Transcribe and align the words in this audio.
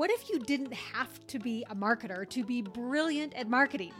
What 0.00 0.10
if 0.10 0.30
you 0.30 0.38
didn't 0.38 0.72
have 0.72 1.26
to 1.26 1.38
be 1.38 1.62
a 1.68 1.74
marketer 1.74 2.26
to 2.30 2.42
be 2.42 2.62
brilliant 2.62 3.34
at 3.34 3.50
marketing? 3.50 3.92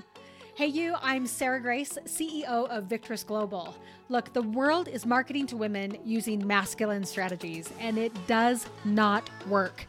Hey, 0.54 0.68
you, 0.68 0.96
I'm 1.02 1.26
Sarah 1.26 1.60
Grace, 1.60 1.98
CEO 2.06 2.66
of 2.70 2.84
Victress 2.84 3.26
Global. 3.26 3.76
Look, 4.08 4.32
the 4.32 4.40
world 4.40 4.88
is 4.88 5.04
marketing 5.04 5.46
to 5.48 5.58
women 5.58 5.98
using 6.02 6.46
masculine 6.46 7.04
strategies, 7.04 7.70
and 7.78 7.98
it 7.98 8.14
does 8.26 8.66
not 8.86 9.28
work. 9.46 9.84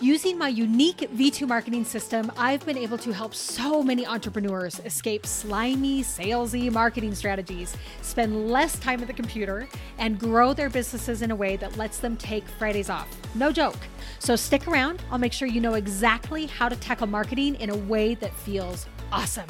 Using 0.00 0.38
my 0.38 0.46
unique 0.46 0.98
V2 0.98 1.48
marketing 1.48 1.84
system, 1.84 2.30
I've 2.36 2.64
been 2.64 2.78
able 2.78 2.98
to 2.98 3.12
help 3.12 3.34
so 3.34 3.82
many 3.82 4.06
entrepreneurs 4.06 4.80
escape 4.84 5.26
slimy, 5.26 6.04
salesy 6.04 6.70
marketing 6.70 7.16
strategies, 7.16 7.76
spend 8.02 8.48
less 8.48 8.78
time 8.78 9.00
at 9.00 9.08
the 9.08 9.12
computer, 9.12 9.68
and 9.98 10.16
grow 10.16 10.52
their 10.52 10.70
businesses 10.70 11.22
in 11.22 11.32
a 11.32 11.36
way 11.36 11.56
that 11.56 11.76
lets 11.76 11.98
them 11.98 12.16
take 12.16 12.46
Fridays 12.46 12.88
off. 12.88 13.08
No 13.34 13.50
joke. 13.50 13.74
So 14.20 14.36
stick 14.36 14.68
around. 14.68 15.02
I'll 15.10 15.18
make 15.18 15.32
sure 15.32 15.48
you 15.48 15.60
know 15.60 15.74
exactly 15.74 16.46
how 16.46 16.68
to 16.68 16.76
tackle 16.76 17.08
marketing 17.08 17.56
in 17.56 17.70
a 17.70 17.76
way 17.76 18.14
that 18.14 18.32
feels 18.32 18.86
awesome. 19.10 19.48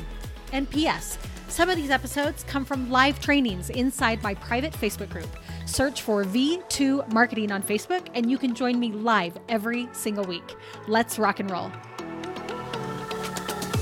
And 0.54 0.68
P.S. 0.70 1.18
Some 1.48 1.70
of 1.70 1.76
these 1.76 1.90
episodes 1.90 2.44
come 2.44 2.64
from 2.64 2.90
live 2.90 3.20
trainings 3.20 3.70
inside 3.70 4.22
my 4.22 4.34
private 4.34 4.72
Facebook 4.72 5.08
group. 5.08 5.28
Search 5.66 6.02
for 6.02 6.22
V2 6.24 7.10
Marketing 7.12 7.50
on 7.50 7.62
Facebook, 7.62 8.06
and 8.14 8.30
you 8.30 8.38
can 8.38 8.54
join 8.54 8.78
me 8.78 8.92
live 8.92 9.36
every 9.48 9.88
single 9.92 10.24
week. 10.24 10.54
Let's 10.86 11.18
rock 11.18 11.40
and 11.40 11.50
roll. 11.50 11.72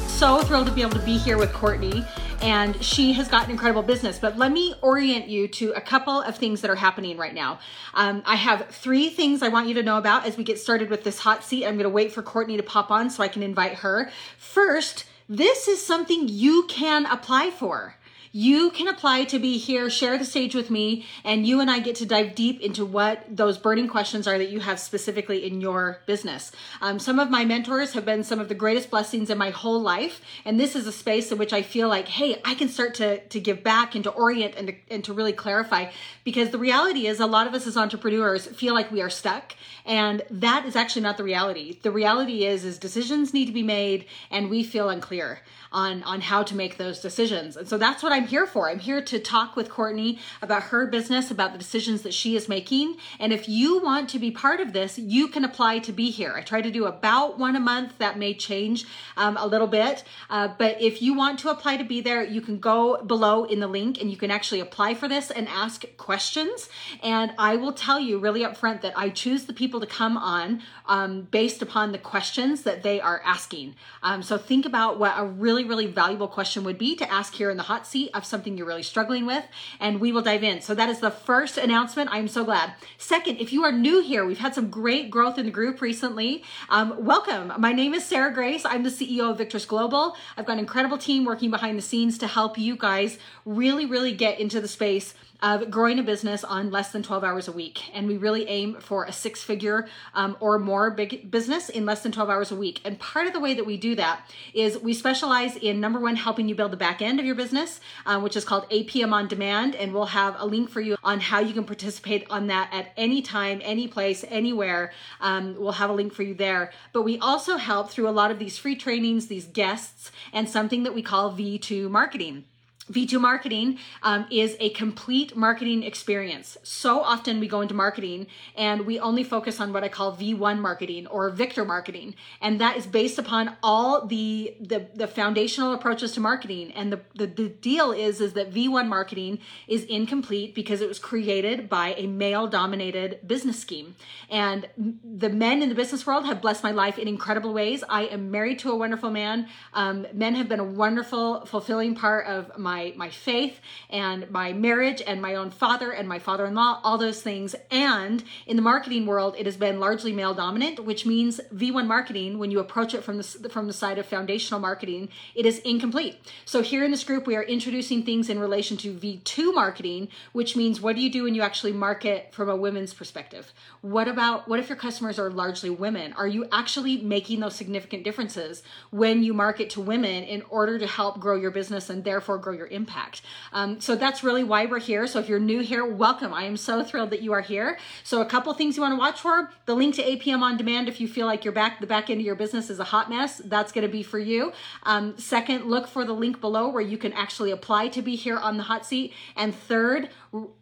So 0.07 0.41
thrilled 0.43 0.69
to 0.69 0.73
be 0.73 0.81
able 0.81 0.93
to 0.93 1.05
be 1.05 1.19
here 1.19 1.37
with 1.37 1.53
Courtney 1.53 2.05
and 2.43 2.83
she 2.85 3.13
has 3.15 3.29
got 3.29 3.47
an 3.47 3.51
incredible 3.51 3.83
business. 3.83 4.19
But 4.19 4.37
let 4.37 4.53
me 4.53 4.75
orient 4.83 5.27
you 5.27 5.49
to 5.49 5.73
a 5.73 5.81
couple 5.81 6.21
of 6.21 6.37
things 6.37 6.61
that 6.61 6.71
are 6.71 6.77
happening 6.77 7.17
right 7.17 7.35
now. 7.35 7.59
Um, 7.95 8.23
I 8.27 8.37
have 8.37 8.67
three 8.69 9.09
things 9.09 9.43
I 9.43 9.49
want 9.49 9.69
you 9.69 9.75
to 9.75 9.83
know 9.83 9.99
about 9.99 10.27
as 10.27 10.37
we 10.37 10.45
get 10.45 10.59
started 10.59 10.91
with 10.91 11.03
this 11.03 11.21
hot 11.21 11.45
seat. 11.45 11.67
I'm 11.67 11.75
going 11.75 11.85
to 11.85 11.91
wait 11.91 12.13
for 12.13 12.23
Courtney 12.23 12.57
to 12.57 12.63
pop 12.63 12.91
on 12.91 13.11
so 13.11 13.23
I 13.23 13.29
can 13.29 13.43
invite 13.43 13.77
her. 13.77 14.11
First, 14.37 15.07
this 15.29 15.69
is 15.69 15.85
something 15.85 16.29
you 16.29 16.65
can 16.69 17.07
apply 17.07 17.51
for 17.51 17.97
you 18.37 18.71
can 18.71 18.87
apply 18.87 19.25
to 19.25 19.39
be 19.39 19.57
here, 19.57 19.89
share 19.89 20.19
the 20.19 20.25
stage 20.27 20.55
with 20.55 20.71
me, 20.71 21.07
and 21.25 21.47
you 21.47 21.59
and 21.59 21.71
I 21.71 21.79
get 21.79 21.97
to 21.97 22.05
dive 22.05 22.35
deep 22.35 22.61
into 22.61 22.85
what 22.85 23.25
those 23.35 23.57
burning 23.57 23.89
questions 23.89 24.29
are 24.29 24.37
that 24.37 24.51
you 24.51 24.61
have 24.61 24.79
specifically 24.79 25.47
in 25.47 25.63
your 25.63 26.01
business. 26.05 26.53
Um, 26.83 26.99
some 26.99 27.19
of 27.19 27.31
my 27.31 27.47
mentors 27.47 27.95
have 27.95 28.05
been 28.05 28.23
some 28.25 28.39
of 28.39 28.51
the 28.51 28.55
greatest 28.55 28.91
blessings 28.91 29.31
in 29.31 29.39
my 29.39 29.49
whole 29.49 29.81
life, 29.81 30.21
and 30.45 30.61
this 30.61 30.77
is 30.77 30.87
a 30.87 30.93
space 30.93 31.33
in 31.33 31.39
which 31.39 31.55
I 31.55 31.63
feel 31.63 31.89
like, 31.89 32.09
hey, 32.09 32.39
I 32.45 32.55
can 32.55 32.69
start 32.69 32.93
to, 32.97 33.21
to 33.27 33.41
give 33.41 33.63
back 33.63 33.95
and 33.95 34.05
to 34.05 34.11
orient 34.11 34.55
and 34.55 34.69
to, 34.69 34.75
and 34.91 35.03
to 35.05 35.15
really 35.15 35.33
clarify 35.33 35.91
because 36.23 36.51
the 36.51 36.59
reality 36.59 37.07
is 37.07 37.21
a 37.21 37.27
lot 37.27 37.47
of 37.47 37.55
us 37.55 37.67
as 37.67 37.79
entrepreneurs 37.79 38.49
feel 38.49 38.75
like 38.75 38.93
we 38.93 39.01
are 39.01 39.09
stuck, 39.09 39.55
and 39.87 40.23
that 40.31 40.67
is 40.67 40.77
actually 40.77 41.03
not 41.03 41.17
the 41.17 41.25
reality. 41.25 41.79
The 41.83 41.91
reality 41.91 42.45
is, 42.45 42.65
is 42.65 42.79
decisions 42.79 43.33
need 43.33 43.47
to 43.47 43.53
be 43.53 43.63
made, 43.63 44.07
and 44.31 44.51
we 44.51 44.63
feel 44.63 44.91
unclear 44.91 45.41
on 45.73 46.03
on 46.03 46.21
how 46.21 46.43
to 46.43 46.55
make 46.55 46.77
those 46.77 47.01
decisions. 47.01 47.57
And 47.57 47.69
so 47.69 47.79
that's 47.79 48.03
what 48.03 48.13
I'm 48.13 48.27
here 48.27 48.47
for. 48.47 48.69
I'm 48.69 48.79
here 48.79 49.03
to 49.03 49.19
talk 49.19 49.57
with 49.57 49.71
Courtney 49.71 50.19
about 50.43 50.65
her 50.65 50.87
business, 50.87 51.31
about 51.31 51.53
the 51.53 51.59
decisions 51.59 52.03
that 52.03 52.15
she 52.15 52.37
is 52.37 52.49
making. 52.49 52.97
And 53.19 53.33
if 53.33 53.49
you 53.49 53.81
want 53.81 54.09
to 54.11 54.19
be 54.19 54.31
part 54.31 54.61
of 54.61 54.73
this, 54.73 54.99
you 54.99 55.29
can 55.29 55.45
apply 55.45 55.81
to 55.81 55.93
be 55.93 56.11
here. 56.11 56.35
I 56.37 56.43
try 56.43 56.63
to 56.63 56.71
do 56.71 56.87
about 56.87 57.39
one 57.39 57.57
a 57.57 57.61
month. 57.61 57.99
That 57.99 58.19
may 58.19 58.35
change 58.35 58.87
um, 59.17 59.37
a 59.37 59.47
little 59.47 59.67
bit, 59.67 60.05
uh, 60.31 60.49
but 60.59 60.81
if 60.81 61.01
you 61.01 61.15
want 61.15 61.39
to 61.41 61.51
apply 61.51 61.77
to 61.77 61.85
be 61.85 62.01
there, 62.01 62.23
you 62.25 62.41
can 62.41 62.59
go 62.59 63.03
below 63.03 63.45
in 63.45 63.61
the 63.61 63.67
link 63.67 64.01
and 64.01 64.11
you 64.11 64.17
can 64.17 64.31
actually 64.31 64.61
apply 64.61 64.95
for 64.95 65.09
this 65.09 65.31
and 65.31 65.49
ask 65.49 65.85
questions. 65.97 66.69
And 67.03 67.33
I 67.39 67.57
will 67.57 67.73
tell 67.73 68.01
you 68.01 68.19
really 68.19 68.41
upfront 68.41 68.81
that 68.83 68.97
I 68.97 69.11
choose 69.11 69.45
the 69.45 69.53
people 69.53 69.76
to 69.81 69.87
come 69.87 70.17
on 70.17 70.63
um, 70.87 71.23
based 71.31 71.63
upon 71.63 71.93
the 71.93 71.99
questions 71.99 72.63
that 72.63 72.83
they 72.83 73.01
are 73.01 73.21
asking. 73.25 73.75
Um, 74.03 74.23
so 74.23 74.39
think 74.39 74.67
about 74.67 74.99
what 74.99 75.15
a 75.17 75.25
really 75.25 75.65
really 75.65 75.87
valuable 75.87 76.29
question 76.29 76.65
would 76.65 76.79
be 76.79 76.97
to 76.97 77.11
ask 77.11 77.35
here 77.35 77.51
in 77.51 77.57
the 77.57 77.63
hot 77.65 77.87
seat 77.87 78.11
of 78.15 78.25
something 78.25 78.57
you're 78.57 78.67
really 78.67 78.83
struggling 78.83 79.27
with, 79.27 79.45
and 79.81 80.01
we 80.01 80.13
will 80.13 80.23
dive 80.23 80.45
in. 80.45 80.61
So 80.61 80.75
that 80.75 80.89
is 80.89 81.01
the 81.01 81.11
first 81.11 81.59
announcement. 81.59 82.11
I'm 82.13 82.29
so 82.29 82.45
glad. 82.45 82.75
Second, 82.99 83.39
if 83.39 83.53
you 83.53 83.65
are 83.65 83.73
new 83.73 84.03
here, 84.03 84.25
we've 84.25 84.39
had 84.39 84.55
some 84.55 84.71
great 84.71 85.11
growth 85.11 85.39
in 85.39 85.47
the 85.47 85.53
group 85.53 85.81
recently. 85.81 86.45
Um, 86.69 87.05
welcome. 87.05 87.53
My 87.59 87.73
name 87.73 87.95
is 87.95 88.05
Sarah 88.05 88.33
Grace. 88.33 88.65
I'm 88.65 88.83
the 88.83 88.91
CEO 88.91 89.31
of 89.31 89.39
Victress 89.39 89.67
Global. 89.67 90.17
I've 90.37 90.47
got 90.47 90.55
an 90.55 90.59
incredible 90.61 90.99
team 90.99 91.25
working 91.25 91.51
behind 91.51 91.79
the 91.79 91.83
scenes 91.83 92.19
to 92.19 92.27
help 92.27 92.59
you 92.59 92.77
guys 92.77 93.19
really, 93.45 93.87
really 93.87 94.13
get 94.13 94.41
into 94.41 94.61
the 94.61 94.69
space 94.69 95.15
of 95.47 95.71
growing 95.71 95.97
a 96.01 96.03
business 96.03 96.43
on 96.43 96.73
less 96.73 96.91
than 96.91 97.05
12 97.05 97.23
hours 97.23 97.47
a 97.47 97.53
week. 97.53 97.95
And 97.95 98.09
we 98.09 98.17
really 98.17 98.49
aim 98.49 98.81
for 98.81 99.05
a 99.05 99.13
six 99.13 99.45
figure 99.45 99.87
um, 100.13 100.37
or 100.41 100.59
more 100.59 100.91
big 100.91 101.31
business 101.31 101.69
in 101.69 101.87
less 101.87 102.03
than 102.03 102.11
12 102.11 102.29
hours 102.29 102.51
a 102.51 102.57
week. 102.57 102.81
And 102.85 102.99
part 102.99 103.29
of 103.29 103.33
the 103.33 103.39
way 103.39 103.55
that 103.55 103.65
we 103.65 103.77
do 103.77 103.95
that 103.95 104.29
is 104.53 104.77
we 104.77 104.93
specialize 104.93 105.55
in 105.55 105.81
number 105.81 106.01
one, 106.01 106.17
helping 106.17 106.49
you 106.49 106.57
build 106.57 106.73
the 106.73 106.77
back 106.77 107.01
end 107.01 107.21
of 107.21 107.27
your 107.27 107.37
business, 107.37 107.81
uh, 108.07 108.19
which 108.19 108.37
is 108.37 108.45
called 108.45 108.69
APM 108.71 109.13
on 109.13 109.29
demand. 109.29 109.77
And 109.77 109.95
we'll 109.95 110.07
have 110.07 110.35
a 110.41 110.47
link 110.47 110.69
for 110.69 110.81
you 110.81 110.97
on 111.05 111.21
how 111.21 111.39
you 111.39 111.55
can 111.55 111.63
participate 111.65 112.27
on 112.29 112.49
that 112.49 112.69
at 112.73 112.91
any 112.97 113.23
time, 113.23 113.61
any 113.63 113.87
place, 113.87 114.25
anywhere. 114.29 114.93
Um, 115.21 115.55
we'll 115.57 115.73
have 115.73 115.91
a 115.91 115.95
link 115.95 116.13
for 116.13 116.25
you 116.25 116.35
there. 116.35 116.73
But 116.93 117.03
we 117.03 117.21
also 117.21 117.57
help 117.57 117.91
through 117.91 118.09
a 118.09 118.11
lot 118.11 118.33
of 118.33 118.41
these 118.41 118.59
free 118.59 118.75
trainings, 118.75 119.29
these 119.29 119.47
guests, 119.47 120.11
and 120.33 120.49
something 120.49 120.83
that 120.83 120.93
we 120.93 121.03
call 121.03 121.33
V2 121.33 121.89
marketing. 121.89 122.47
V2 122.91 123.21
marketing 123.21 123.79
um, 124.03 124.27
is 124.31 124.57
a 124.61 124.71
complete 124.71 125.37
marketing 125.37 125.83
experience. 125.83 126.57
So 126.63 127.01
often 127.01 127.41
we 127.41 127.49
go 127.49 127.61
into 127.61 127.75
marketing 127.75 128.29
and 128.57 128.87
we 128.87 129.01
only 129.01 129.25
focus 129.25 129.61
on 129.61 129.73
what 129.73 129.83
I 129.83 129.89
call 129.89 130.17
V1 130.17 130.61
marketing 130.61 131.07
or 131.09 131.31
Victor 131.31 131.65
marketing. 131.65 132.15
And 132.41 132.61
that 132.61 132.77
is 132.77 132.87
based 132.87 133.19
upon 133.19 133.57
all 133.63 134.07
the, 134.07 134.55
the, 134.61 134.87
the 134.95 135.09
foundational 135.09 135.73
approaches 135.73 136.13
to 136.13 136.21
marketing. 136.21 136.73
And 136.73 136.93
the, 136.93 137.01
the, 137.15 137.27
the 137.27 137.49
deal 137.49 137.91
is, 137.91 138.21
is 138.21 138.35
that 138.35 138.53
V1 138.53 138.87
marketing 138.87 139.41
is 139.67 139.85
incomplete 139.85 140.55
because 140.55 140.81
it 140.81 140.89
was 140.89 140.99
created 140.99 141.69
by 141.69 141.95
a 141.95 142.07
male 142.07 142.47
dominated 142.47 143.19
business 143.27 143.59
scheme. 143.59 143.97
And 144.31 144.69
the 144.77 145.29
men 145.29 145.63
in 145.63 145.69
the 145.69 145.75
business 145.75 146.07
world 146.07 146.27
have 146.27 146.41
blessed 146.41 146.63
my 146.63 146.71
life 146.71 146.99
in 146.99 147.09
incredible 147.09 147.53
ways. 147.53 147.83
I 147.89 148.03
am 148.07 148.31
married 148.31 148.61
to 148.61 148.71
a 148.71 148.77
wonderful 148.77 149.11
man. 149.11 149.49
Um, 149.75 150.07
men 150.13 150.35
have 150.37 150.49
been 150.49 150.61
a 150.61 150.65
wonderful, 150.65 151.47
fulfilling 151.47 151.95
part 151.95 152.27
of 152.27 152.57
my 152.57 152.76
my 152.77 152.93
my 152.97 153.11
faith 153.11 153.61
and 153.91 154.31
my 154.31 154.53
marriage 154.53 155.03
and 155.07 155.21
my 155.23 155.35
own 155.35 155.51
father 155.51 155.91
and 155.93 156.09
my 156.09 156.19
father-in-law 156.19 156.81
all 156.85 156.99
those 156.99 157.23
things. 157.23 157.55
And 157.71 158.23
in 158.47 158.57
the 158.57 158.63
marketing 158.73 159.07
world 159.07 159.35
it 159.39 159.47
has 159.47 159.57
been 159.57 159.81
largely 159.81 160.13
male 160.13 160.35
dominant 160.35 160.85
which 160.85 161.07
means 161.07 161.41
v1 161.55 161.87
marketing 161.87 162.39
when 162.39 162.51
you 162.51 162.61
approach 162.61 162.93
it 162.95 163.03
from 163.03 163.17
the 163.19 163.25
from 163.55 163.67
the 163.67 163.73
side 163.73 163.99
of 163.99 164.07
foundational 164.07 164.61
marketing 164.61 165.09
it 165.35 165.47
is 165.47 165.59
incomplete. 165.61 166.15
So 166.45 166.63
here 166.63 166.85
in 166.85 166.91
this 166.91 167.05
group 167.05 167.27
we 167.27 167.37
are 167.37 167.43
introducing 167.57 168.03
things 168.03 168.29
in 168.29 168.39
relation 168.39 168.77
to 168.79 168.93
v2 168.93 169.55
marketing 169.55 170.09
which 170.33 170.57
means 170.57 170.81
what 170.81 170.97
do 170.97 171.03
you 171.03 171.11
do 171.11 171.23
when 171.25 171.35
you 171.35 171.43
actually 171.43 171.73
market 171.73 172.33
from 172.33 172.49
a 172.49 172.57
women's 172.57 172.93
perspective? 172.93 173.53
What 173.81 174.09
about 174.09 174.49
what 174.49 174.61
if 174.61 174.69
your 174.69 174.81
customers 174.87 175.19
are 175.19 175.31
largely 175.31 175.71
women? 175.71 176.13
Are 176.15 176.29
you 176.37 176.47
actually 176.53 176.99
making 176.99 177.41
those 177.41 177.57
significant 177.57 178.05
differences 178.05 178.63
when 178.91 179.23
you 179.23 179.33
market 179.33 179.71
to 179.71 179.81
women 179.81 180.25
in 180.25 180.43
order 180.51 180.79
to 180.79 180.87
help 180.87 181.21
grow 181.21 181.37
your 181.37 181.51
business 181.51 181.89
and 181.91 182.05
therefore 182.05 182.39
grow 182.39 182.53
your 182.53 182.66
your 182.67 182.77
impact. 182.77 183.23
Um, 183.53 183.81
so 183.81 183.97
that's 183.97 184.23
really 184.23 184.45
why 184.45 184.67
we're 184.67 184.81
here. 184.81 185.07
So 185.07 185.19
if 185.19 185.29
you're 185.29 185.39
new 185.39 185.61
here, 185.61 185.85
welcome. 185.85 186.35
I 186.35 186.45
am 186.45 186.57
so 186.57 186.83
thrilled 186.83 187.11
that 187.11 187.23
you 187.23 187.33
are 187.33 187.41
here. 187.41 187.79
So 188.05 188.21
a 188.21 188.27
couple 188.27 188.53
things 188.55 188.77
you 188.77 188.83
want 188.83 188.93
to 188.93 188.99
watch 188.99 189.21
for: 189.21 189.51
the 189.67 189.75
link 189.75 189.95
to 189.97 190.03
APM 190.03 190.41
on 190.41 190.57
demand. 190.57 190.89
If 190.89 191.01
you 191.01 191.09
feel 191.09 191.27
like 191.27 191.45
your 191.45 191.53
back 191.53 191.81
the 191.81 191.87
back 191.87 192.11
end 192.11 192.21
of 192.21 192.27
your 192.27 192.35
business 192.35 192.71
is 192.71 192.79
a 192.79 192.85
hot 192.85 193.09
mess, 193.09 193.41
that's 193.45 193.73
going 193.73 193.87
to 193.87 193.93
be 193.93 194.03
for 194.03 194.19
you. 194.19 194.53
Um, 194.83 195.17
second, 195.19 195.67
look 195.67 195.87
for 195.87 196.05
the 196.05 196.13
link 196.13 196.41
below 196.41 196.69
where 196.69 196.83
you 196.83 196.99
can 196.99 197.13
actually 197.13 197.51
apply 197.51 197.89
to 197.89 198.03
be 198.03 198.17
here 198.17 198.39
on 198.39 198.57
the 198.57 198.65
hot 198.65 198.85
seat. 198.85 199.13
And 199.37 199.55
third, 199.55 200.11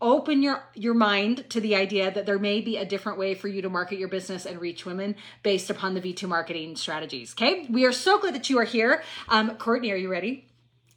open 0.01 0.43
your 0.43 0.63
your 0.75 0.95
mind 0.95 1.49
to 1.51 1.61
the 1.61 1.75
idea 1.75 2.11
that 2.11 2.27
there 2.27 2.39
may 2.39 2.61
be 2.61 2.77
a 2.77 2.85
different 2.85 3.19
way 3.19 3.35
for 3.35 3.49
you 3.49 3.63
to 3.63 3.69
market 3.69 3.99
your 3.99 4.09
business 4.09 4.47
and 4.47 4.61
reach 4.61 4.85
women 4.85 5.17
based 5.43 5.71
upon 5.71 5.95
the 5.95 6.01
V2 6.01 6.29
marketing 6.29 6.77
strategies. 6.77 7.33
Okay, 7.33 7.67
we 7.71 7.85
are 7.85 7.93
so 7.93 8.19
glad 8.19 8.35
that 8.35 8.51
you 8.51 8.59
are 8.59 8.65
here. 8.65 9.03
Um, 9.29 9.57
Courtney, 9.57 9.91
are 9.93 9.97
you 9.97 10.11
ready? 10.11 10.47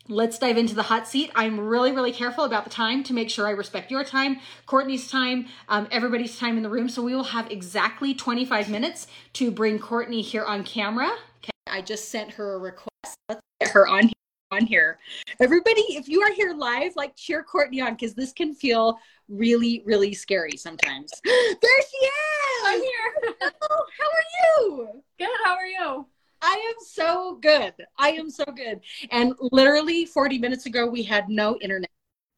Let's 0.09 0.39
dive 0.39 0.57
into 0.57 0.74
the 0.74 0.83
hot 0.83 1.06
seat. 1.06 1.31
I'm 1.36 1.59
really, 1.59 1.92
really 1.92 2.13
careful 2.13 2.45
about 2.45 2.63
the 2.63 2.69
time 2.69 3.04
to 3.04 3.13
make 3.13 3.30
sure 3.30 3.45
I 3.45 3.51
respect 3.51 3.92
your 3.92 4.06
time, 4.06 4.39
Courtney's 4.65 5.12
time, 5.12 5.48
um, 5.68 5.88
everybody's 5.92 6.39
time 6.39 6.56
in 6.56 6.63
the 6.63 6.69
room. 6.69 6.88
So 6.88 7.01
we 7.01 7.13
will 7.13 7.25
have 7.25 7.51
exactly 7.51 8.13
25 8.13 8.69
minutes 8.69 9.07
to 9.33 9.51
bring 9.51 9.80
Courtney 9.80 10.21
here 10.21 10.45
on 10.45 10.63
camera. 10.63 11.09
Okay, 11.39 11.51
I 11.69 11.81
just 11.81 12.07
sent 12.07 12.31
her 12.31 12.54
a 12.54 12.57
request. 12.57 13.18
Let's 13.27 13.42
get 13.59 13.71
her 13.71 13.88
on 13.88 14.04
here. 14.04 14.13
On 14.50 14.65
here, 14.65 14.98
everybody. 15.42 15.81
If 15.89 16.07
you 16.07 16.21
are 16.21 16.31
here 16.31 16.54
live, 16.54 16.95
like 16.95 17.18
cheer 17.18 17.44
Courtney 17.44 17.81
on 17.81 17.95
because 17.95 18.13
this 18.13 18.31
can 18.31 18.56
feel 18.56 18.98
really, 19.27 19.83
really 19.86 20.13
scary 20.13 20.56
sometimes. 20.56 21.12
there 21.25 21.36
she 21.62 22.06
is. 22.06 22.63
I'm 22.63 22.81
here. 22.81 23.33
Hello, 23.42 23.83
how 24.00 24.06
are 24.06 24.62
you? 24.62 25.04
Good. 25.19 25.27
How 25.44 25.56
are 25.56 25.68
you? 25.68 26.06
I 26.42 26.74
am 26.74 26.75
so 26.86 27.39
good. 27.42 27.74
I 27.98 28.12
am 28.12 28.30
so 28.30 28.45
good. 28.45 28.81
And 29.12 29.34
literally 29.51 30.06
40 30.06 30.38
minutes 30.39 30.66
ago, 30.66 30.88
we 30.88 31.04
had 31.04 31.30
no 31.30 31.57
internet. 31.62 31.89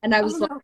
And 0.03 0.15
I 0.15 0.21
was 0.21 0.35
oh, 0.35 0.39
like, 0.39 0.51
no. 0.51 0.61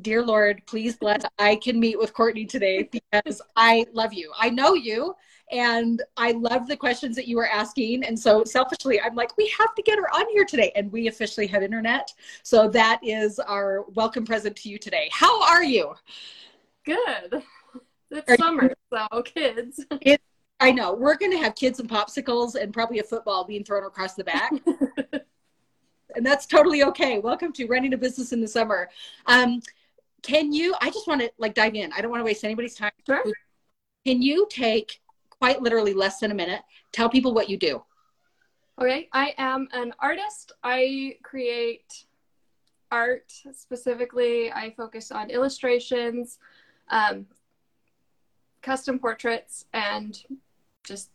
dear 0.00 0.22
Lord, 0.24 0.62
please 0.66 0.96
bless. 0.96 1.22
I 1.38 1.56
can 1.56 1.80
meet 1.80 1.98
with 1.98 2.14
Courtney 2.14 2.44
today 2.44 2.88
because 2.92 3.42
I 3.56 3.84
love 3.92 4.12
you. 4.12 4.32
I 4.38 4.50
know 4.50 4.74
you 4.74 5.14
and 5.50 6.00
I 6.16 6.32
love 6.32 6.68
the 6.68 6.76
questions 6.76 7.16
that 7.16 7.26
you 7.26 7.36
were 7.36 7.48
asking. 7.48 8.04
And 8.04 8.18
so 8.18 8.44
selfishly, 8.44 9.00
I'm 9.00 9.14
like, 9.14 9.36
we 9.36 9.52
have 9.58 9.74
to 9.74 9.82
get 9.82 9.98
her 9.98 10.08
on 10.14 10.26
here 10.30 10.44
today. 10.44 10.72
And 10.76 10.90
we 10.92 11.08
officially 11.08 11.46
have 11.48 11.62
internet. 11.62 12.12
So 12.42 12.68
that 12.68 13.00
is 13.02 13.38
our 13.40 13.84
welcome 13.94 14.24
present 14.24 14.56
to 14.56 14.68
you 14.68 14.78
today. 14.78 15.10
How 15.12 15.42
are 15.42 15.64
you? 15.64 15.94
Good. 16.84 17.42
It's 18.10 18.30
are 18.30 18.36
summer, 18.36 18.64
you- 18.64 18.98
so 19.10 19.22
kids. 19.22 19.84
It, 20.00 20.20
I 20.62 20.70
know. 20.70 20.92
We're 20.92 21.16
going 21.16 21.32
to 21.32 21.38
have 21.38 21.56
kids 21.56 21.80
and 21.80 21.90
popsicles 21.90 22.54
and 22.54 22.72
probably 22.72 23.00
a 23.00 23.02
football 23.02 23.44
being 23.44 23.64
thrown 23.64 23.82
across 23.82 24.14
the 24.14 24.22
back. 24.22 24.52
and 26.14 26.24
that's 26.24 26.46
totally 26.46 26.84
okay. 26.84 27.18
Welcome 27.18 27.52
to 27.54 27.66
running 27.66 27.94
a 27.94 27.96
business 27.96 28.32
in 28.32 28.40
the 28.40 28.46
summer. 28.46 28.88
Um, 29.26 29.60
can 30.22 30.52
you? 30.52 30.72
I 30.80 30.90
just 30.90 31.08
want 31.08 31.20
to 31.20 31.32
like 31.36 31.54
dive 31.54 31.74
in. 31.74 31.92
I 31.92 32.00
don't 32.00 32.12
want 32.12 32.20
to 32.20 32.24
waste 32.24 32.44
anybody's 32.44 32.76
time. 32.76 32.92
Sure. 33.04 33.24
Can 34.06 34.22
you 34.22 34.46
take 34.50 35.00
quite 35.30 35.60
literally 35.60 35.94
less 35.94 36.20
than 36.20 36.30
a 36.30 36.34
minute? 36.34 36.62
Tell 36.92 37.08
people 37.08 37.34
what 37.34 37.50
you 37.50 37.56
do. 37.56 37.82
Okay, 38.80 39.08
I 39.12 39.34
am 39.38 39.66
an 39.72 39.92
artist. 39.98 40.52
I 40.62 41.16
create 41.24 42.06
art 42.92 43.32
specifically. 43.52 44.52
I 44.52 44.72
focus 44.76 45.10
on 45.10 45.28
illustrations, 45.28 46.38
um, 46.88 47.26
custom 48.62 49.00
portraits, 49.00 49.64
and 49.72 50.22
just 50.84 51.10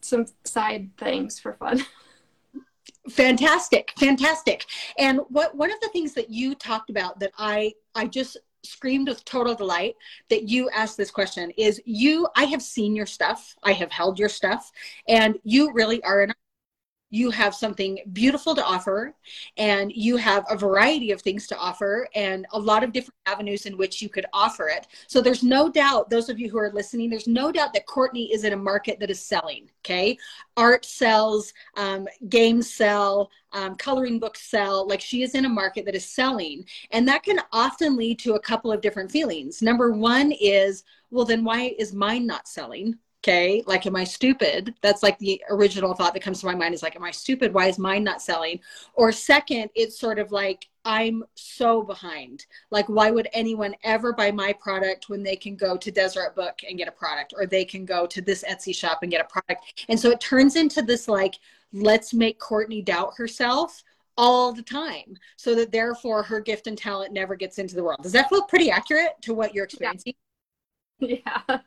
some 0.00 0.26
side 0.44 0.90
things 0.96 1.38
for 1.38 1.54
fun. 1.54 1.84
fantastic 3.10 3.92
fantastic. 3.98 4.66
And 4.98 5.20
what 5.28 5.56
one 5.56 5.70
of 5.70 5.80
the 5.80 5.88
things 5.88 6.14
that 6.14 6.30
you 6.30 6.54
talked 6.54 6.90
about 6.90 7.18
that 7.20 7.32
i 7.38 7.72
i 7.94 8.06
just 8.06 8.36
screamed 8.62 9.08
with 9.08 9.24
total 9.24 9.54
delight 9.54 9.96
that 10.28 10.48
you 10.48 10.68
asked 10.70 10.96
this 10.96 11.10
question 11.10 11.50
is 11.56 11.80
you 11.86 12.28
i 12.36 12.44
have 12.44 12.62
seen 12.62 12.94
your 12.94 13.06
stuff. 13.06 13.56
I 13.62 13.72
have 13.72 13.90
held 13.90 14.18
your 14.18 14.28
stuff. 14.28 14.70
And 15.08 15.38
you 15.44 15.72
really 15.72 16.02
are 16.04 16.22
an 16.22 16.32
you 17.10 17.30
have 17.30 17.54
something 17.54 17.98
beautiful 18.12 18.54
to 18.54 18.64
offer 18.64 19.14
and 19.56 19.92
you 19.92 20.16
have 20.16 20.44
a 20.48 20.56
variety 20.56 21.10
of 21.10 21.20
things 21.20 21.46
to 21.48 21.58
offer 21.58 22.08
and 22.14 22.46
a 22.52 22.58
lot 22.58 22.84
of 22.84 22.92
different 22.92 23.16
avenues 23.26 23.66
in 23.66 23.76
which 23.76 24.00
you 24.00 24.08
could 24.08 24.26
offer 24.32 24.68
it. 24.68 24.86
So 25.08 25.20
there's 25.20 25.42
no 25.42 25.68
doubt 25.68 26.08
those 26.08 26.28
of 26.28 26.38
you 26.38 26.48
who 26.48 26.58
are 26.58 26.70
listening 26.72 27.10
there's 27.10 27.26
no 27.26 27.50
doubt 27.50 27.72
that 27.74 27.86
courtney 27.86 28.32
is 28.32 28.44
in 28.44 28.52
a 28.52 28.56
market 28.56 29.00
that 29.00 29.10
is 29.10 29.20
selling 29.20 29.68
okay? 29.84 30.16
Art 30.56 30.84
sells 30.84 31.52
um, 31.76 32.06
games 32.28 32.72
sell 32.72 33.30
um, 33.52 33.74
coloring 33.74 34.18
books 34.18 34.42
sell 34.42 34.86
like 34.86 35.00
she 35.00 35.22
is 35.22 35.34
in 35.34 35.44
a 35.44 35.48
market 35.48 35.84
that 35.86 35.94
is 35.94 36.04
selling. 36.04 36.64
And 36.92 37.06
that 37.08 37.22
can 37.22 37.40
often 37.52 37.96
lead 37.96 38.18
to 38.20 38.34
a 38.34 38.40
couple 38.40 38.70
of 38.70 38.80
different 38.80 39.10
feelings. 39.10 39.62
Number 39.62 39.90
one 39.90 40.32
is 40.32 40.84
well 41.10 41.24
then 41.24 41.44
why 41.44 41.74
is 41.78 41.92
mine 41.92 42.26
not 42.26 42.46
selling 42.46 42.96
okay 43.22 43.62
like 43.66 43.86
am 43.86 43.96
i 43.96 44.04
stupid? 44.04 44.74
That's 44.82 45.02
like 45.02 45.18
the 45.18 45.42
original 45.50 45.94
thought 45.94 46.14
that 46.14 46.22
comes 46.22 46.40
to 46.40 46.46
my 46.46 46.54
mind 46.54 46.74
is 46.74 46.82
like 46.82 46.96
am 46.96 47.04
i 47.04 47.10
stupid? 47.10 47.52
Why 47.52 47.68
is 47.68 47.78
mine 47.78 48.04
not 48.04 48.22
selling? 48.22 48.60
Or 48.94 49.12
second 49.12 49.70
it's 49.74 49.98
sort 49.98 50.18
of 50.18 50.32
like 50.32 50.66
i'm 50.84 51.22
so 51.34 51.82
behind. 51.82 52.46
Like 52.70 52.88
why 52.88 53.10
would 53.10 53.28
anyone 53.32 53.74
ever 53.84 54.12
buy 54.12 54.30
my 54.30 54.52
product 54.54 55.08
when 55.08 55.22
they 55.22 55.36
can 55.36 55.56
go 55.56 55.76
to 55.76 55.90
deseret 55.90 56.34
book 56.34 56.60
and 56.66 56.78
get 56.78 56.88
a 56.88 56.92
product 56.92 57.34
or 57.36 57.46
they 57.46 57.64
can 57.64 57.84
go 57.84 58.06
to 58.06 58.22
this 58.22 58.44
etsy 58.48 58.74
shop 58.74 59.00
and 59.02 59.10
get 59.10 59.24
a 59.24 59.28
product? 59.28 59.84
And 59.88 60.00
so 60.00 60.10
it 60.10 60.20
turns 60.20 60.56
into 60.56 60.82
this 60.82 61.06
like 61.06 61.34
let's 61.72 62.14
make 62.14 62.38
courtney 62.38 62.82
doubt 62.82 63.12
herself 63.16 63.82
all 64.16 64.52
the 64.52 64.62
time 64.62 65.16
so 65.36 65.54
that 65.54 65.72
therefore 65.72 66.22
her 66.22 66.40
gift 66.40 66.66
and 66.66 66.76
talent 66.76 67.12
never 67.12 67.36
gets 67.36 67.58
into 67.58 67.74
the 67.74 67.84
world. 67.84 68.02
Does 68.02 68.12
that 68.12 68.28
feel 68.28 68.42
pretty 68.42 68.70
accurate 68.70 69.12
to 69.22 69.34
what 69.34 69.54
you're 69.54 69.64
experiencing? 69.64 70.14
Yeah, 70.98 71.18
yeah. 71.48 71.58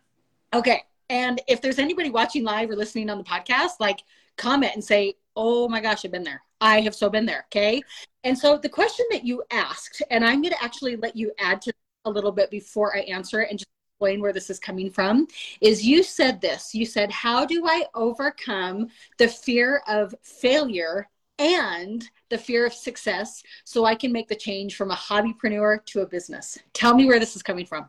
okay 0.54 0.84
and 1.14 1.40
if 1.48 1.62
there's 1.62 1.78
anybody 1.78 2.10
watching 2.10 2.44
live 2.44 2.72
or 2.72 2.76
listening 2.76 3.08
on 3.08 3.20
the 3.20 3.24
podcast, 3.24 3.74
like 3.80 4.04
comment 4.36 4.74
and 4.74 4.84
say, 4.84 5.14
oh 5.36 5.70
my 5.70 5.80
gosh, 5.80 6.04
I've 6.04 6.12
been 6.12 6.24
there. 6.24 6.42
I 6.60 6.82
have 6.82 6.96
so 6.96 7.08
been 7.08 7.28
there. 7.28 7.46
Okay. 7.52 7.84
And 8.24 8.36
so 8.36 8.58
the 8.58 8.68
question 8.68 9.06
that 9.12 9.24
you 9.24 9.44
asked, 9.52 10.02
and 10.10 10.26
I'm 10.26 10.42
going 10.42 10.56
to 10.56 10.64
actually 10.64 10.96
let 10.96 11.16
you 11.16 11.32
add 11.38 11.62
to 11.62 11.74
a 12.06 12.10
little 12.10 12.32
bit 12.32 12.50
before 12.50 12.98
I 12.98 13.02
answer 13.02 13.42
it 13.42 13.52
and 13.52 13.60
just 13.60 13.70
explain 13.94 14.22
where 14.22 14.34
this 14.34 14.50
is 14.50 14.58
coming 14.58 14.90
from, 14.90 15.28
is 15.62 15.86
you 15.86 16.02
said 16.02 16.42
this. 16.42 16.74
You 16.74 16.84
said, 16.84 17.12
how 17.12 17.46
do 17.46 17.64
I 17.68 17.86
overcome 17.94 18.88
the 19.20 19.28
fear 19.28 19.84
of 19.88 20.16
failure 20.24 21.08
and 21.38 22.10
the 22.30 22.40
fear 22.40 22.66
of 22.66 22.74
success 22.74 23.44
so 23.66 23.86
I 23.86 23.94
can 23.94 24.12
make 24.12 24.30
the 24.30 24.36
change 24.36 24.78
from 24.78 24.90
a 24.90 24.96
hobbypreneur 24.96 25.86
to 25.86 26.02
a 26.02 26.08
business? 26.08 26.58
Tell 26.74 26.96
me 26.96 27.06
where 27.06 27.20
this 27.20 27.36
is 27.36 27.44
coming 27.44 27.68
from. 27.68 27.88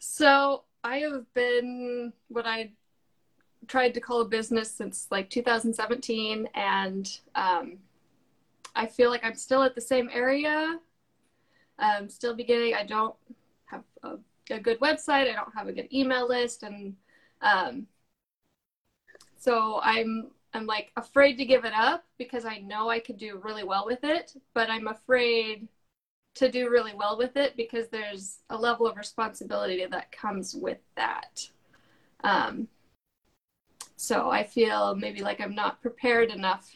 So 0.00 0.64
I 0.86 0.98
have 0.98 1.24
been 1.34 2.12
what 2.28 2.46
I 2.46 2.70
tried 3.66 3.92
to 3.94 4.00
call 4.00 4.20
a 4.20 4.24
business 4.24 4.70
since 4.70 5.08
like 5.10 5.28
2017, 5.28 6.48
and 6.54 7.18
um, 7.34 7.78
I 8.76 8.86
feel 8.86 9.10
like 9.10 9.24
I'm 9.24 9.34
still 9.34 9.64
at 9.64 9.74
the 9.74 9.80
same 9.80 10.08
area. 10.12 10.78
I'm 11.80 12.08
still 12.08 12.36
beginning. 12.36 12.74
I 12.74 12.84
don't 12.84 13.16
have 13.64 13.82
a, 14.04 14.18
a 14.48 14.60
good 14.60 14.78
website. 14.78 15.28
I 15.28 15.34
don't 15.34 15.52
have 15.56 15.66
a 15.66 15.72
good 15.72 15.92
email 15.92 16.28
list, 16.28 16.62
and 16.62 16.94
um, 17.42 17.88
so 19.36 19.80
I'm 19.82 20.30
I'm 20.54 20.66
like 20.66 20.92
afraid 20.96 21.36
to 21.38 21.44
give 21.44 21.64
it 21.64 21.74
up 21.74 22.04
because 22.16 22.44
I 22.44 22.58
know 22.58 22.88
I 22.90 23.00
could 23.00 23.18
do 23.18 23.40
really 23.42 23.64
well 23.64 23.86
with 23.86 24.04
it, 24.04 24.34
but 24.54 24.70
I'm 24.70 24.86
afraid 24.86 25.66
to 26.36 26.50
do 26.50 26.70
really 26.70 26.94
well 26.94 27.16
with 27.18 27.36
it 27.36 27.56
because 27.56 27.88
there's 27.88 28.38
a 28.50 28.56
level 28.56 28.86
of 28.86 28.96
responsibility 28.96 29.84
that 29.90 30.12
comes 30.12 30.54
with 30.54 30.78
that. 30.96 31.48
Um, 32.22 32.68
so 33.96 34.30
I 34.30 34.44
feel 34.44 34.94
maybe 34.94 35.22
like 35.22 35.40
I'm 35.40 35.54
not 35.54 35.80
prepared 35.80 36.30
enough 36.30 36.70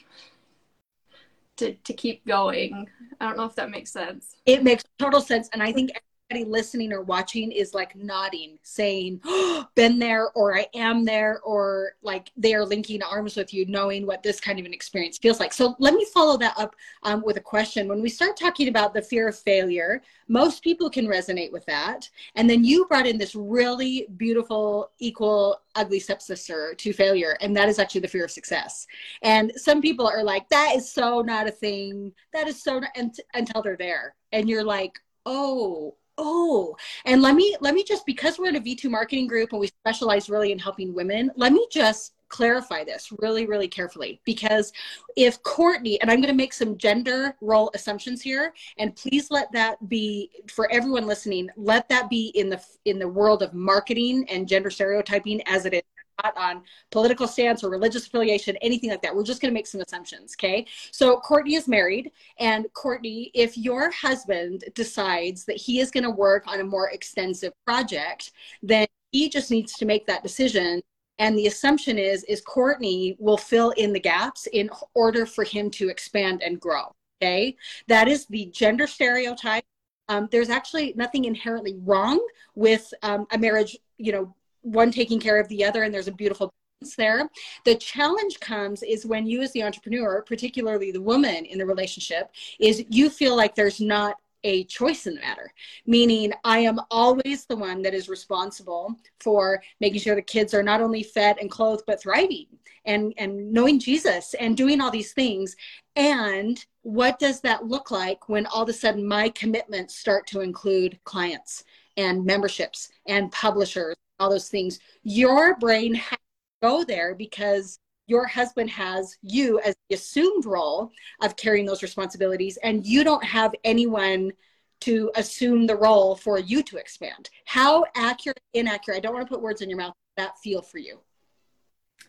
to, 1.58 1.74
to 1.74 1.92
keep 1.92 2.26
going. 2.26 2.88
I 3.20 3.26
don't 3.26 3.36
know 3.36 3.44
if 3.44 3.54
that 3.56 3.70
makes 3.70 3.92
sense. 3.92 4.36
It 4.46 4.64
makes 4.64 4.82
total 4.98 5.20
sense. 5.20 5.50
And 5.52 5.62
I 5.62 5.72
think 5.72 5.90
everybody 6.30 6.50
listening 6.50 6.92
or 6.92 7.02
watching 7.02 7.50
is 7.50 7.74
like 7.74 7.96
nodding, 7.96 8.58
saying, 8.62 9.20
oh, 9.24 9.66
been 9.74 9.98
there, 9.98 10.30
or 10.32 10.56
I 10.56 10.66
am 10.74 11.04
there, 11.04 11.40
or 11.40 11.92
like 12.02 12.30
they 12.36 12.54
are 12.54 12.64
linking 12.64 13.02
arms 13.02 13.36
with 13.36 13.52
you, 13.52 13.66
knowing 13.66 14.06
what 14.06 14.22
this 14.22 14.40
kind 14.40 14.58
of 14.58 14.66
an 14.66 14.72
experience 14.72 15.18
feels 15.18 15.40
like. 15.40 15.52
So 15.52 15.74
let 15.78 15.94
me 15.94 16.06
follow 16.14 16.36
that 16.38 16.54
up 16.56 16.76
um, 17.02 17.22
with 17.24 17.36
a 17.36 17.40
question. 17.40 17.88
When 17.88 18.00
we 18.00 18.08
start 18.08 18.36
talking 18.36 18.68
about 18.68 18.94
the 18.94 19.02
fear 19.02 19.28
of 19.28 19.38
failure, 19.38 20.02
most 20.28 20.62
people 20.62 20.88
can 20.88 21.06
resonate 21.06 21.50
with 21.50 21.66
that. 21.66 22.08
And 22.36 22.48
then 22.48 22.64
you 22.64 22.86
brought 22.86 23.06
in 23.06 23.18
this 23.18 23.34
really 23.34 24.06
beautiful, 24.16 24.92
equal, 25.00 25.60
ugly 25.74 25.98
stepsister 25.98 26.74
to 26.74 26.92
failure, 26.92 27.36
and 27.40 27.56
that 27.56 27.68
is 27.68 27.78
actually 27.78 28.02
the 28.02 28.08
fear 28.08 28.24
of 28.24 28.30
success. 28.30 28.86
And 29.22 29.52
some 29.56 29.80
people 29.80 30.06
are 30.06 30.22
like, 30.22 30.48
that 30.50 30.74
is 30.76 30.90
so 30.90 31.22
not 31.22 31.48
a 31.48 31.52
thing. 31.52 32.12
That 32.32 32.46
is 32.46 32.62
so, 32.62 32.78
not, 32.78 32.90
and, 32.94 33.14
until 33.34 33.62
they're 33.62 33.76
there. 33.76 34.14
And 34.32 34.48
you're 34.48 34.64
like, 34.64 34.92
oh 35.26 35.96
oh 36.20 36.76
and 37.06 37.22
let 37.22 37.34
me 37.34 37.56
let 37.60 37.74
me 37.74 37.82
just 37.82 38.06
because 38.06 38.38
we're 38.38 38.48
in 38.48 38.56
a 38.56 38.60
v2 38.60 38.88
marketing 38.90 39.26
group 39.26 39.50
and 39.52 39.60
we 39.60 39.66
specialize 39.66 40.28
really 40.28 40.52
in 40.52 40.58
helping 40.58 40.94
women 40.94 41.30
let 41.36 41.52
me 41.52 41.66
just 41.70 42.14
clarify 42.30 42.82
this 42.84 43.12
really 43.18 43.44
really 43.44 43.68
carefully. 43.68 44.20
Because 44.24 44.72
if 45.16 45.42
courtney 45.42 46.00
and 46.00 46.10
i'm 46.10 46.18
going 46.18 46.28
to 46.28 46.34
make 46.34 46.52
some 46.52 46.78
gender 46.78 47.36
role 47.40 47.70
assumptions 47.74 48.22
here 48.22 48.54
and 48.78 48.96
please 48.96 49.30
let 49.30 49.50
that 49.52 49.88
be 49.88 50.30
for 50.48 50.70
everyone 50.70 51.06
listening 51.06 51.50
let 51.56 51.88
that 51.88 52.08
be 52.08 52.28
in 52.36 52.48
the 52.48 52.62
in 52.84 52.98
the 52.98 53.08
world 53.08 53.42
of 53.42 53.52
marketing 53.52 54.24
and 54.30 54.48
gender 54.48 54.70
stereotyping 54.70 55.42
as 55.46 55.66
it 55.66 55.74
is 55.74 55.82
not 56.22 56.36
on 56.36 56.62
political 56.90 57.26
stance 57.26 57.62
or 57.62 57.70
religious 57.70 58.06
affiliation, 58.06 58.56
anything 58.62 58.90
like 58.90 59.02
that. 59.02 59.14
We're 59.14 59.24
just 59.24 59.40
going 59.40 59.52
to 59.52 59.54
make 59.54 59.66
some 59.66 59.80
assumptions, 59.80 60.34
okay? 60.38 60.66
So 60.90 61.18
Courtney 61.18 61.54
is 61.54 61.68
married, 61.68 62.10
and 62.38 62.66
Courtney, 62.72 63.30
if 63.34 63.56
your 63.56 63.90
husband 63.90 64.64
decides 64.74 65.44
that 65.44 65.56
he 65.56 65.80
is 65.80 65.90
going 65.90 66.04
to 66.04 66.10
work 66.10 66.44
on 66.46 66.60
a 66.60 66.64
more 66.64 66.90
extensive 66.90 67.52
project, 67.66 68.32
then 68.62 68.86
he 69.12 69.28
just 69.28 69.50
needs 69.50 69.74
to 69.74 69.86
make 69.86 70.06
that 70.06 70.22
decision 70.22 70.82
and 71.20 71.36
the 71.36 71.46
assumption 71.46 71.98
is 71.98 72.24
is 72.24 72.40
courtney 72.40 73.16
will 73.18 73.36
fill 73.36 73.70
in 73.70 73.92
the 73.92 74.00
gaps 74.00 74.46
in 74.52 74.68
order 74.94 75.26
for 75.26 75.44
him 75.44 75.70
to 75.70 75.88
expand 75.88 76.42
and 76.42 76.60
grow 76.60 76.92
okay 77.22 77.56
that 77.86 78.08
is 78.08 78.26
the 78.26 78.46
gender 78.46 78.86
stereotype 78.86 79.64
um, 80.08 80.28
there's 80.32 80.50
actually 80.50 80.92
nothing 80.96 81.26
inherently 81.26 81.76
wrong 81.84 82.24
with 82.56 82.92
um, 83.02 83.26
a 83.30 83.38
marriage 83.38 83.76
you 83.98 84.12
know 84.12 84.34
one 84.62 84.90
taking 84.90 85.20
care 85.20 85.38
of 85.40 85.48
the 85.48 85.64
other 85.64 85.82
and 85.82 85.92
there's 85.92 86.08
a 86.08 86.12
beautiful 86.12 86.52
balance 86.80 86.96
there. 86.96 87.28
The 87.64 87.76
challenge 87.76 88.40
comes 88.40 88.82
is 88.82 89.06
when 89.06 89.26
you 89.26 89.42
as 89.42 89.52
the 89.52 89.62
entrepreneur 89.62 90.22
particularly 90.22 90.92
the 90.92 91.00
woman 91.00 91.44
in 91.44 91.58
the 91.58 91.66
relationship 91.66 92.30
is 92.58 92.84
you 92.88 93.10
feel 93.10 93.36
like 93.36 93.54
there's 93.54 93.80
not 93.80 94.16
a 94.44 94.64
choice 94.64 95.06
in 95.06 95.14
the 95.14 95.20
matter, 95.20 95.52
meaning 95.86 96.32
I 96.44 96.60
am 96.60 96.80
always 96.90 97.44
the 97.44 97.56
one 97.56 97.82
that 97.82 97.94
is 97.94 98.08
responsible 98.08 98.96
for 99.20 99.62
making 99.80 100.00
sure 100.00 100.14
the 100.14 100.22
kids 100.22 100.54
are 100.54 100.62
not 100.62 100.80
only 100.80 101.02
fed 101.02 101.36
and 101.40 101.50
clothed, 101.50 101.84
but 101.86 102.00
thriving 102.00 102.46
and, 102.84 103.12
and 103.18 103.52
knowing 103.52 103.78
Jesus 103.78 104.34
and 104.34 104.56
doing 104.56 104.80
all 104.80 104.90
these 104.90 105.12
things. 105.12 105.56
And 105.96 106.64
what 106.82 107.18
does 107.18 107.40
that 107.42 107.66
look 107.66 107.90
like 107.90 108.28
when 108.28 108.46
all 108.46 108.62
of 108.62 108.68
a 108.68 108.72
sudden 108.72 109.06
my 109.06 109.28
commitments 109.30 109.96
start 109.96 110.26
to 110.28 110.40
include 110.40 110.98
clients 111.04 111.64
and 111.96 112.24
memberships 112.24 112.88
and 113.06 113.30
publishers, 113.32 113.96
all 114.20 114.30
those 114.30 114.48
things? 114.48 114.78
Your 115.02 115.56
brain 115.56 115.94
has 115.94 116.10
to 116.10 116.18
go 116.62 116.84
there 116.84 117.14
because 117.14 117.78
your 118.10 118.26
husband 118.26 118.68
has 118.68 119.16
you 119.22 119.60
as 119.60 119.74
the 119.88 119.94
assumed 119.94 120.44
role 120.44 120.90
of 121.22 121.36
carrying 121.36 121.64
those 121.64 121.82
responsibilities 121.82 122.58
and 122.62 122.84
you 122.84 123.04
don't 123.04 123.24
have 123.24 123.54
anyone 123.64 124.32
to 124.80 125.10
assume 125.14 125.66
the 125.66 125.76
role 125.76 126.16
for 126.16 126.38
you 126.38 126.62
to 126.62 126.76
expand 126.76 127.30
how 127.44 127.84
accurate 127.94 128.40
inaccurate 128.54 128.96
i 128.96 129.00
don't 129.00 129.14
want 129.14 129.24
to 129.24 129.32
put 129.32 129.40
words 129.40 129.62
in 129.62 129.70
your 129.70 129.78
mouth 129.78 129.94
that 130.16 130.36
feel 130.38 130.60
for 130.60 130.78
you 130.78 130.98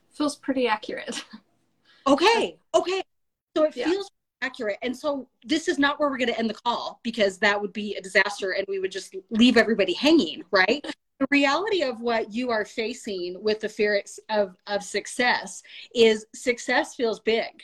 feels 0.10 0.36
pretty 0.36 0.68
accurate 0.68 1.24
okay 2.08 2.58
okay 2.74 3.02
so 3.56 3.66
it 3.66 3.76
yeah. 3.76 3.86
feels 3.86 4.10
accurate 4.42 4.78
and 4.82 4.98
so 4.98 5.28
this 5.46 5.68
is 5.68 5.78
not 5.78 6.00
where 6.00 6.10
we're 6.10 6.18
going 6.18 6.28
to 6.28 6.40
end 6.40 6.50
the 6.50 6.54
call 6.66 7.00
because 7.04 7.38
that 7.38 7.62
would 7.62 7.74
be 7.74 7.96
a 7.96 8.02
disaster 8.02 8.56
and 8.58 8.66
we 8.68 8.80
would 8.80 8.92
just 8.92 9.16
leave 9.30 9.56
everybody 9.56 9.94
hanging 9.94 10.44
right 10.50 10.84
the 11.22 11.28
reality 11.30 11.84
of 11.84 12.02
what 12.02 12.34
you 12.34 12.50
are 12.50 12.66
facing 12.66 13.38
with 13.44 13.60
the 13.60 13.70
fear 13.70 14.04
of, 14.30 14.56
of 14.66 14.82
success 14.82 15.62
is 15.94 16.26
success 16.34 16.96
feels 16.96 17.20
big. 17.20 17.62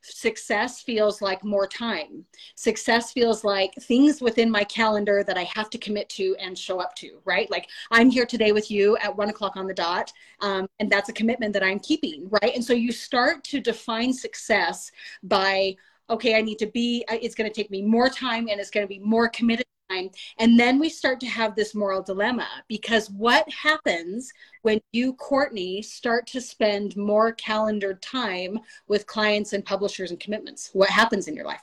Success 0.00 0.80
feels 0.80 1.20
like 1.20 1.42
more 1.42 1.66
time. 1.66 2.24
Success 2.54 3.12
feels 3.12 3.42
like 3.42 3.74
things 3.82 4.20
within 4.20 4.48
my 4.48 4.62
calendar 4.62 5.24
that 5.24 5.36
i 5.36 5.42
have 5.42 5.68
to 5.70 5.78
commit 5.78 6.08
to 6.08 6.36
and 6.40 6.56
show 6.56 6.78
up 6.78 6.94
to 6.94 7.18
right? 7.24 7.50
Like 7.50 7.66
i'm 7.90 8.10
here 8.10 8.26
today 8.26 8.52
with 8.52 8.70
you 8.70 8.96
at 8.98 9.14
one 9.14 9.28
o'clock 9.28 9.56
on 9.56 9.66
the 9.66 9.74
dot 9.74 10.12
um, 10.40 10.68
and 10.78 10.88
that's 10.88 11.08
a 11.08 11.12
commitment 11.12 11.52
that 11.54 11.64
i'm 11.64 11.80
keeping 11.80 12.28
right? 12.40 12.54
And 12.54 12.64
so 12.64 12.72
you 12.72 12.92
start 12.92 13.42
to 13.44 13.60
define 13.60 14.12
success 14.12 14.92
by 15.24 15.74
okay 16.08 16.36
i 16.36 16.40
need 16.40 16.58
to 16.60 16.66
be 16.66 17.04
uh, 17.10 17.18
it's 17.20 17.34
going 17.34 17.50
to 17.50 17.54
take 17.54 17.72
me 17.72 17.82
more 17.82 18.08
time 18.08 18.46
and 18.48 18.60
it's 18.60 18.70
going 18.70 18.86
to 18.86 18.88
be 18.88 19.00
more 19.00 19.28
committed. 19.28 19.66
And 19.90 20.58
then 20.58 20.78
we 20.78 20.88
start 20.88 21.20
to 21.20 21.26
have 21.26 21.54
this 21.54 21.74
moral 21.74 22.02
dilemma 22.02 22.48
because 22.68 23.10
what 23.10 23.48
happens 23.50 24.32
when 24.62 24.80
you, 24.92 25.14
Courtney, 25.14 25.82
start 25.82 26.26
to 26.28 26.40
spend 26.40 26.96
more 26.96 27.32
calendar 27.32 27.94
time 27.94 28.58
with 28.88 29.06
clients 29.06 29.52
and 29.52 29.64
publishers 29.64 30.10
and 30.10 30.20
commitments? 30.20 30.70
What 30.72 30.90
happens 30.90 31.28
in 31.28 31.34
your 31.34 31.46
life? 31.46 31.62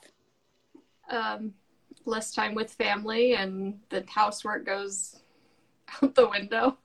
Um, 1.10 1.54
less 2.06 2.34
time 2.34 2.54
with 2.54 2.74
family, 2.74 3.36
and 3.36 3.80
the 3.90 4.04
housework 4.08 4.66
goes 4.66 5.22
out 6.02 6.16
the 6.16 6.28
window 6.28 6.78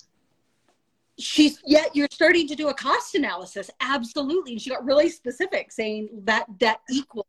she's 1.18 1.58
yet 1.66 1.94
you're 1.94 2.08
starting 2.10 2.48
to 2.48 2.54
do 2.54 2.68
a 2.68 2.74
cost 2.74 3.14
analysis 3.14 3.70
absolutely 3.80 4.52
And 4.52 4.60
she 4.60 4.70
got 4.70 4.84
really 4.84 5.08
specific 5.08 5.70
saying 5.70 6.08
that 6.24 6.46
that 6.60 6.80
equals 6.90 7.26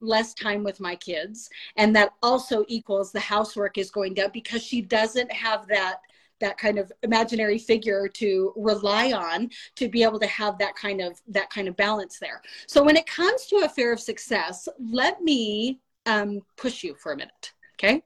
less 0.00 0.34
time 0.34 0.62
with 0.62 0.80
my 0.80 0.94
kids. 0.96 1.48
And 1.76 1.94
that 1.96 2.12
also 2.22 2.64
equals 2.68 3.12
the 3.12 3.20
housework 3.20 3.78
is 3.78 3.90
going 3.90 4.14
down 4.14 4.30
because 4.32 4.62
she 4.62 4.80
doesn't 4.82 5.32
have 5.32 5.66
that 5.68 6.00
that 6.38 6.58
kind 6.58 6.78
of 6.78 6.92
imaginary 7.02 7.56
figure 7.56 8.06
to 8.06 8.52
rely 8.56 9.12
on 9.12 9.48
to 9.74 9.88
be 9.88 10.02
able 10.02 10.20
to 10.20 10.26
have 10.26 10.58
that 10.58 10.74
kind 10.74 11.00
of 11.00 11.18
that 11.28 11.48
kind 11.48 11.66
of 11.66 11.74
balance 11.76 12.18
there. 12.18 12.42
So 12.66 12.82
when 12.82 12.96
it 12.96 13.06
comes 13.06 13.46
to 13.46 13.62
a 13.64 13.68
fear 13.68 13.90
of 13.92 14.00
success 14.00 14.68
let 14.78 15.22
me 15.22 15.80
um, 16.04 16.42
push 16.56 16.84
you 16.84 16.94
for 16.94 17.12
a 17.12 17.16
minute 17.16 17.52
okay? 17.78 18.02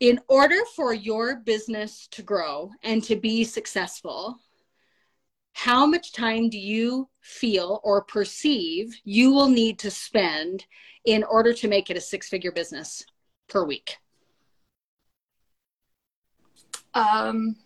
In 0.00 0.20
order 0.28 0.58
for 0.74 0.92
your 0.92 1.36
business 1.36 2.06
to 2.12 2.22
grow 2.22 2.70
and 2.82 3.02
to 3.04 3.16
be 3.16 3.44
successful 3.44 4.38
how 5.56 5.86
much 5.86 6.12
time 6.12 6.50
do 6.50 6.58
you 6.58 7.08
feel 7.22 7.80
or 7.82 8.02
perceive 8.02 8.94
you 9.04 9.32
will 9.32 9.48
need 9.48 9.78
to 9.78 9.90
spend 9.90 10.66
in 11.06 11.24
order 11.24 11.54
to 11.54 11.66
make 11.66 11.88
it 11.88 11.96
a 11.96 12.00
six 12.00 12.28
figure 12.28 12.52
business 12.52 13.02
per 13.48 13.64
week? 13.64 13.96
Um, 16.92 17.56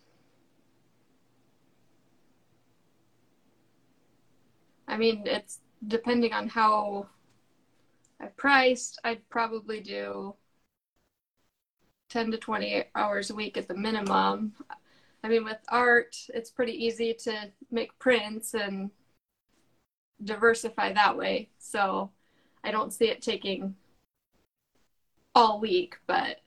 I 4.87 4.95
mean, 4.95 5.23
it's 5.25 5.59
depending 5.85 6.31
on 6.31 6.47
how 6.47 7.07
I 8.21 8.27
priced, 8.27 9.01
I'd 9.03 9.27
probably 9.27 9.81
do 9.81 10.35
10 12.09 12.31
to 12.31 12.37
20 12.37 12.85
hours 12.95 13.31
a 13.31 13.35
week 13.35 13.57
at 13.57 13.67
the 13.67 13.75
minimum. 13.75 14.53
I 15.23 15.27
mean, 15.27 15.43
with 15.43 15.57
art, 15.69 16.15
it's 16.33 16.49
pretty 16.49 16.73
easy 16.73 17.13
to 17.13 17.51
make 17.69 17.97
prints 17.99 18.53
and 18.53 18.89
diversify 20.23 20.93
that 20.93 21.17
way. 21.17 21.49
So 21.59 22.11
I 22.63 22.71
don't 22.71 22.91
see 22.91 23.05
it 23.05 23.21
taking 23.21 23.75
all 25.35 25.59
week, 25.59 25.97
but 26.07 26.37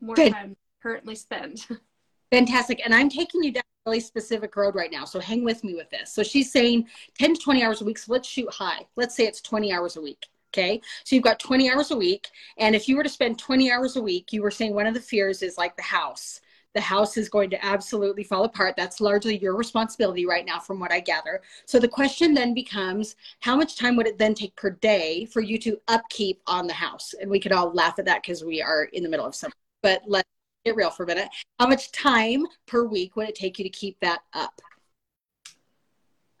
more 0.00 0.14
Good. 0.14 0.32
time 0.32 0.56
currently 0.82 1.14
spent. 1.14 1.68
Fantastic. 2.30 2.80
And 2.84 2.94
I'm 2.94 3.08
taking 3.08 3.42
you 3.42 3.52
down 3.52 3.62
a 3.86 3.90
really 3.90 4.00
specific 4.00 4.56
road 4.56 4.74
right 4.74 4.90
now. 4.90 5.04
So 5.04 5.18
hang 5.20 5.44
with 5.44 5.64
me 5.64 5.74
with 5.74 5.90
this. 5.90 6.12
So 6.12 6.22
she's 6.22 6.52
saying 6.52 6.88
10 7.18 7.34
to 7.34 7.40
20 7.40 7.62
hours 7.62 7.80
a 7.82 7.84
week. 7.84 7.98
So 7.98 8.12
let's 8.12 8.28
shoot 8.28 8.50
high. 8.52 8.86
Let's 8.96 9.14
say 9.14 9.24
it's 9.24 9.40
20 9.40 9.72
hours 9.72 9.96
a 9.96 10.00
week. 10.00 10.26
Okay. 10.50 10.80
So 11.04 11.16
you've 11.16 11.24
got 11.24 11.38
20 11.40 11.70
hours 11.70 11.90
a 11.90 11.96
week. 11.96 12.28
And 12.58 12.74
if 12.74 12.88
you 12.88 12.96
were 12.96 13.02
to 13.02 13.08
spend 13.08 13.38
20 13.38 13.70
hours 13.72 13.96
a 13.96 14.02
week, 14.02 14.32
you 14.32 14.42
were 14.42 14.50
saying 14.50 14.74
one 14.74 14.86
of 14.86 14.94
the 14.94 15.00
fears 15.00 15.42
is 15.42 15.56
like 15.56 15.76
the 15.76 15.82
house 15.82 16.40
the 16.74 16.80
house 16.80 17.16
is 17.16 17.28
going 17.28 17.50
to 17.50 17.64
absolutely 17.64 18.24
fall 18.24 18.44
apart. 18.44 18.74
That's 18.76 19.00
largely 19.00 19.36
your 19.38 19.56
responsibility 19.56 20.26
right 20.26 20.44
now, 20.44 20.58
from 20.58 20.80
what 20.80 20.92
I 20.92 21.00
gather. 21.00 21.42
So 21.66 21.78
the 21.78 21.88
question 21.88 22.34
then 22.34 22.54
becomes 22.54 23.16
how 23.40 23.56
much 23.56 23.76
time 23.76 23.96
would 23.96 24.06
it 24.06 24.18
then 24.18 24.34
take 24.34 24.56
per 24.56 24.70
day 24.70 25.26
for 25.26 25.40
you 25.40 25.58
to 25.58 25.78
upkeep 25.88 26.40
on 26.46 26.66
the 26.66 26.72
house? 26.72 27.14
And 27.20 27.30
we 27.30 27.40
could 27.40 27.52
all 27.52 27.72
laugh 27.72 27.98
at 27.98 28.04
that 28.06 28.22
because 28.22 28.44
we 28.44 28.62
are 28.62 28.84
in 28.92 29.02
the 29.02 29.08
middle 29.08 29.26
of 29.26 29.34
summer, 29.34 29.52
but 29.82 30.02
let's 30.06 30.28
get 30.64 30.76
real 30.76 30.90
for 30.90 31.04
a 31.04 31.06
minute. 31.06 31.28
How 31.58 31.66
much 31.66 31.92
time 31.92 32.46
per 32.66 32.84
week 32.84 33.16
would 33.16 33.28
it 33.28 33.34
take 33.34 33.58
you 33.58 33.64
to 33.64 33.70
keep 33.70 33.98
that 34.00 34.20
up? 34.32 34.60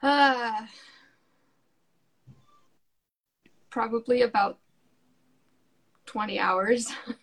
Uh, 0.02 0.66
probably 3.70 4.22
about 4.22 4.58
20 6.06 6.38
hours. 6.38 6.92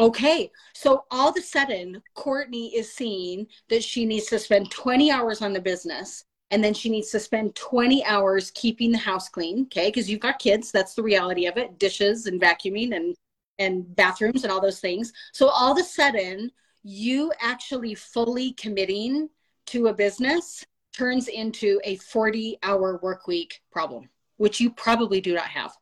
Okay, 0.00 0.50
so 0.72 1.04
all 1.10 1.28
of 1.28 1.36
a 1.36 1.42
sudden, 1.42 2.02
Courtney 2.14 2.74
is 2.74 2.90
seeing 2.90 3.46
that 3.68 3.84
she 3.84 4.06
needs 4.06 4.28
to 4.28 4.38
spend 4.38 4.70
20 4.70 5.10
hours 5.10 5.42
on 5.42 5.52
the 5.52 5.60
business 5.60 6.24
and 6.50 6.64
then 6.64 6.72
she 6.72 6.88
needs 6.88 7.10
to 7.10 7.20
spend 7.20 7.54
20 7.54 8.02
hours 8.06 8.50
keeping 8.52 8.92
the 8.92 8.96
house 8.96 9.28
clean, 9.28 9.64
okay? 9.64 9.88
Because 9.88 10.08
you've 10.08 10.20
got 10.20 10.38
kids, 10.38 10.72
that's 10.72 10.94
the 10.94 11.02
reality 11.02 11.44
of 11.46 11.58
it 11.58 11.78
dishes 11.78 12.24
and 12.24 12.40
vacuuming 12.40 12.96
and, 12.96 13.14
and 13.58 13.94
bathrooms 13.94 14.42
and 14.42 14.50
all 14.50 14.62
those 14.62 14.80
things. 14.80 15.12
So 15.34 15.48
all 15.48 15.72
of 15.72 15.78
a 15.78 15.84
sudden, 15.84 16.50
you 16.82 17.30
actually 17.38 17.94
fully 17.94 18.52
committing 18.54 19.28
to 19.66 19.88
a 19.88 19.94
business 19.94 20.64
turns 20.96 21.28
into 21.28 21.78
a 21.84 21.96
40 21.96 22.56
hour 22.62 22.98
work 23.02 23.26
week 23.26 23.60
problem, 23.70 24.08
which 24.38 24.60
you 24.60 24.70
probably 24.70 25.20
do 25.20 25.34
not 25.34 25.44
have. 25.44 25.76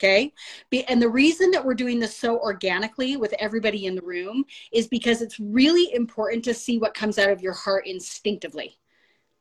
Okay. 0.00 0.32
And 0.88 1.02
the 1.02 1.08
reason 1.08 1.50
that 1.50 1.64
we're 1.64 1.74
doing 1.74 1.98
this 1.98 2.16
so 2.16 2.38
organically 2.38 3.16
with 3.16 3.34
everybody 3.40 3.86
in 3.86 3.96
the 3.96 4.02
room 4.02 4.44
is 4.72 4.86
because 4.86 5.22
it's 5.22 5.40
really 5.40 5.92
important 5.92 6.44
to 6.44 6.54
see 6.54 6.78
what 6.78 6.94
comes 6.94 7.18
out 7.18 7.30
of 7.30 7.42
your 7.42 7.52
heart 7.52 7.86
instinctively. 7.86 8.78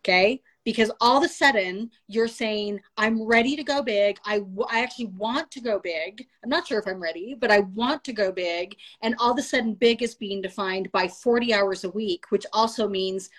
Okay. 0.03 0.41
Because 0.63 0.91
all 0.99 1.17
of 1.17 1.23
a 1.23 1.29
sudden 1.29 1.91
you're 2.07 2.27
saying, 2.27 2.81
I'm 2.97 3.21
ready 3.21 3.55
to 3.55 3.63
go 3.63 3.83
big. 3.83 4.17
I, 4.25 4.39
w- 4.39 4.65
I 4.69 4.81
actually 4.81 5.07
want 5.07 5.51
to 5.51 5.61
go 5.61 5.79
big. 5.79 6.25
I'm 6.43 6.49
not 6.49 6.67
sure 6.67 6.79
if 6.79 6.87
I'm 6.87 7.01
ready, 7.01 7.35
but 7.39 7.51
I 7.51 7.59
want 7.59 8.03
to 8.05 8.13
go 8.13 8.31
big. 8.31 8.75
And 9.01 9.15
all 9.19 9.31
of 9.31 9.37
a 9.37 9.43
sudden, 9.43 9.75
big 9.75 10.01
is 10.01 10.15
being 10.15 10.41
defined 10.41 10.91
by 10.91 11.07
40 11.07 11.53
hours 11.53 11.83
a 11.83 11.89
week, 11.89 12.25
which 12.29 12.45
also 12.51 12.89
means 12.89 13.29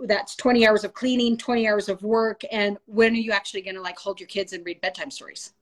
that's 0.00 0.36
20 0.36 0.66
hours 0.66 0.84
of 0.84 0.94
cleaning, 0.94 1.36
20 1.36 1.66
hours 1.66 1.88
of 1.88 2.02
work. 2.02 2.42
And 2.52 2.76
when 2.86 3.12
are 3.12 3.16
you 3.16 3.32
actually 3.32 3.62
going 3.62 3.76
to 3.76 3.82
like 3.82 3.98
hold 3.98 4.20
your 4.20 4.28
kids 4.28 4.52
and 4.52 4.64
read 4.64 4.80
bedtime 4.80 5.10
stories? 5.10 5.54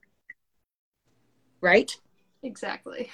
Right? 1.65 1.97
Exactly. 2.43 3.09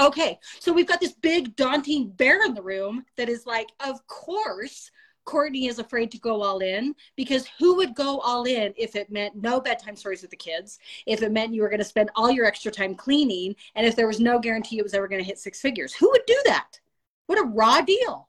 Okay, 0.00 0.38
so 0.60 0.72
we've 0.72 0.88
got 0.88 1.00
this 1.00 1.12
big 1.12 1.54
daunting 1.56 2.08
bear 2.08 2.44
in 2.44 2.54
the 2.54 2.62
room 2.62 3.04
that 3.16 3.28
is 3.28 3.46
like, 3.46 3.68
of 3.80 4.04
course, 4.06 4.90
Courtney 5.24 5.66
is 5.66 5.78
afraid 5.78 6.10
to 6.12 6.18
go 6.18 6.42
all 6.42 6.58
in 6.60 6.94
because 7.16 7.48
who 7.58 7.76
would 7.76 7.94
go 7.94 8.20
all 8.20 8.44
in 8.44 8.72
if 8.76 8.94
it 8.94 9.10
meant 9.10 9.36
no 9.36 9.60
bedtime 9.60 9.96
stories 9.96 10.22
with 10.22 10.30
the 10.30 10.36
kids, 10.36 10.78
if 11.06 11.22
it 11.22 11.32
meant 11.32 11.54
you 11.54 11.62
were 11.62 11.68
going 11.68 11.78
to 11.78 11.84
spend 11.84 12.10
all 12.14 12.30
your 12.30 12.46
extra 12.46 12.70
time 12.70 12.94
cleaning, 12.94 13.56
and 13.74 13.86
if 13.86 13.96
there 13.96 14.06
was 14.06 14.20
no 14.20 14.38
guarantee 14.38 14.78
it 14.78 14.84
was 14.84 14.94
ever 14.94 15.08
going 15.08 15.22
to 15.22 15.26
hit 15.26 15.38
six 15.38 15.60
figures? 15.60 15.94
Who 15.94 16.10
would 16.10 16.26
do 16.26 16.40
that? 16.44 16.78
What 17.26 17.40
a 17.40 17.46
raw 17.46 17.80
deal. 17.80 18.28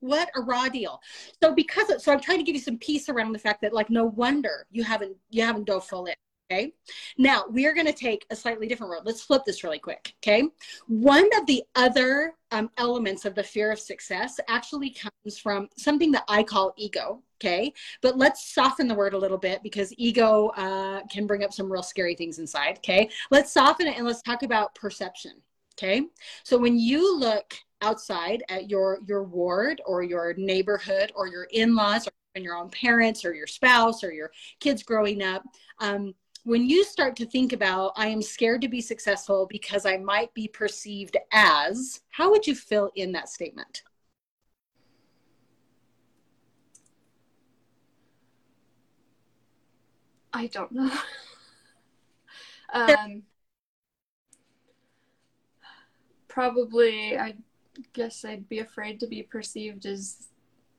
What 0.00 0.30
a 0.34 0.40
raw 0.40 0.68
deal. 0.68 1.00
So 1.42 1.54
because 1.54 1.90
of, 1.90 2.00
so 2.00 2.12
I'm 2.12 2.20
trying 2.20 2.38
to 2.38 2.44
give 2.44 2.54
you 2.54 2.60
some 2.60 2.78
peace 2.78 3.08
around 3.08 3.32
the 3.32 3.38
fact 3.38 3.62
that 3.62 3.72
like 3.72 3.90
no 3.90 4.04
wonder 4.04 4.66
you 4.70 4.82
haven't 4.82 5.16
you 5.30 5.42
haven't 5.42 5.66
dove 5.66 5.86
full 5.86 6.06
in 6.06 6.14
Okay. 6.50 6.72
Now 7.18 7.44
we 7.50 7.66
are 7.66 7.74
going 7.74 7.86
to 7.86 7.92
take 7.92 8.24
a 8.30 8.36
slightly 8.36 8.68
different 8.68 8.92
road. 8.92 9.02
Let's 9.04 9.22
flip 9.22 9.42
this 9.44 9.64
really 9.64 9.80
quick. 9.80 10.14
Okay. 10.22 10.44
One 10.86 11.28
of 11.38 11.46
the 11.46 11.64
other 11.74 12.34
um, 12.52 12.70
elements 12.78 13.24
of 13.24 13.34
the 13.34 13.42
fear 13.42 13.72
of 13.72 13.80
success 13.80 14.38
actually 14.48 14.90
comes 14.90 15.38
from 15.38 15.68
something 15.76 16.12
that 16.12 16.24
I 16.28 16.44
call 16.44 16.72
ego. 16.76 17.22
Okay. 17.42 17.72
But 18.00 18.16
let's 18.16 18.54
soften 18.54 18.86
the 18.86 18.94
word 18.94 19.12
a 19.12 19.18
little 19.18 19.38
bit 19.38 19.60
because 19.64 19.92
ego 19.98 20.48
uh, 20.56 21.00
can 21.10 21.26
bring 21.26 21.42
up 21.42 21.52
some 21.52 21.70
real 21.70 21.82
scary 21.82 22.14
things 22.14 22.38
inside. 22.38 22.76
Okay. 22.78 23.10
Let's 23.32 23.52
soften 23.52 23.88
it 23.88 23.96
and 23.96 24.06
let's 24.06 24.22
talk 24.22 24.44
about 24.44 24.74
perception. 24.76 25.32
Okay. 25.74 26.02
So 26.44 26.56
when 26.56 26.78
you 26.78 27.18
look 27.18 27.54
outside 27.82 28.42
at 28.48 28.70
your 28.70 29.00
your 29.06 29.24
ward 29.24 29.82
or 29.84 30.02
your 30.02 30.32
neighborhood 30.38 31.12
or 31.14 31.26
your 31.26 31.44
in-laws 31.52 32.06
or 32.06 32.40
your 32.40 32.56
own 32.56 32.70
parents 32.70 33.24
or 33.24 33.34
your 33.34 33.46
spouse 33.46 34.04
or 34.04 34.12
your 34.12 34.30
kids 34.60 34.82
growing 34.82 35.22
up 35.22 35.42
um, 35.80 36.14
when 36.46 36.64
you 36.64 36.84
start 36.84 37.16
to 37.16 37.26
think 37.26 37.52
about 37.52 37.92
i 37.96 38.06
am 38.06 38.22
scared 38.22 38.62
to 38.62 38.68
be 38.68 38.80
successful 38.80 39.48
because 39.50 39.84
i 39.84 39.96
might 39.96 40.32
be 40.32 40.46
perceived 40.46 41.16
as 41.32 42.02
how 42.10 42.30
would 42.30 42.46
you 42.46 42.54
fill 42.54 42.90
in 42.94 43.12
that 43.12 43.28
statement? 43.28 43.82
I 50.32 50.46
don't 50.46 50.72
know. 50.72 50.90
Um, 52.74 53.22
probably 56.26 57.16
i 57.16 57.34
guess 57.92 58.24
i'd 58.24 58.48
be 58.48 58.58
afraid 58.58 58.98
to 59.00 59.06
be 59.06 59.22
perceived 59.22 59.86
as 59.86 60.26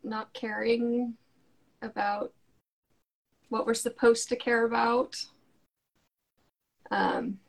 not 0.03 0.31
caring 0.33 1.15
about 1.81 2.33
what 3.49 3.65
we're 3.65 3.73
supposed 3.73 4.27
to 4.29 4.35
care 4.35 4.65
about 4.65 5.15
um, 6.91 7.39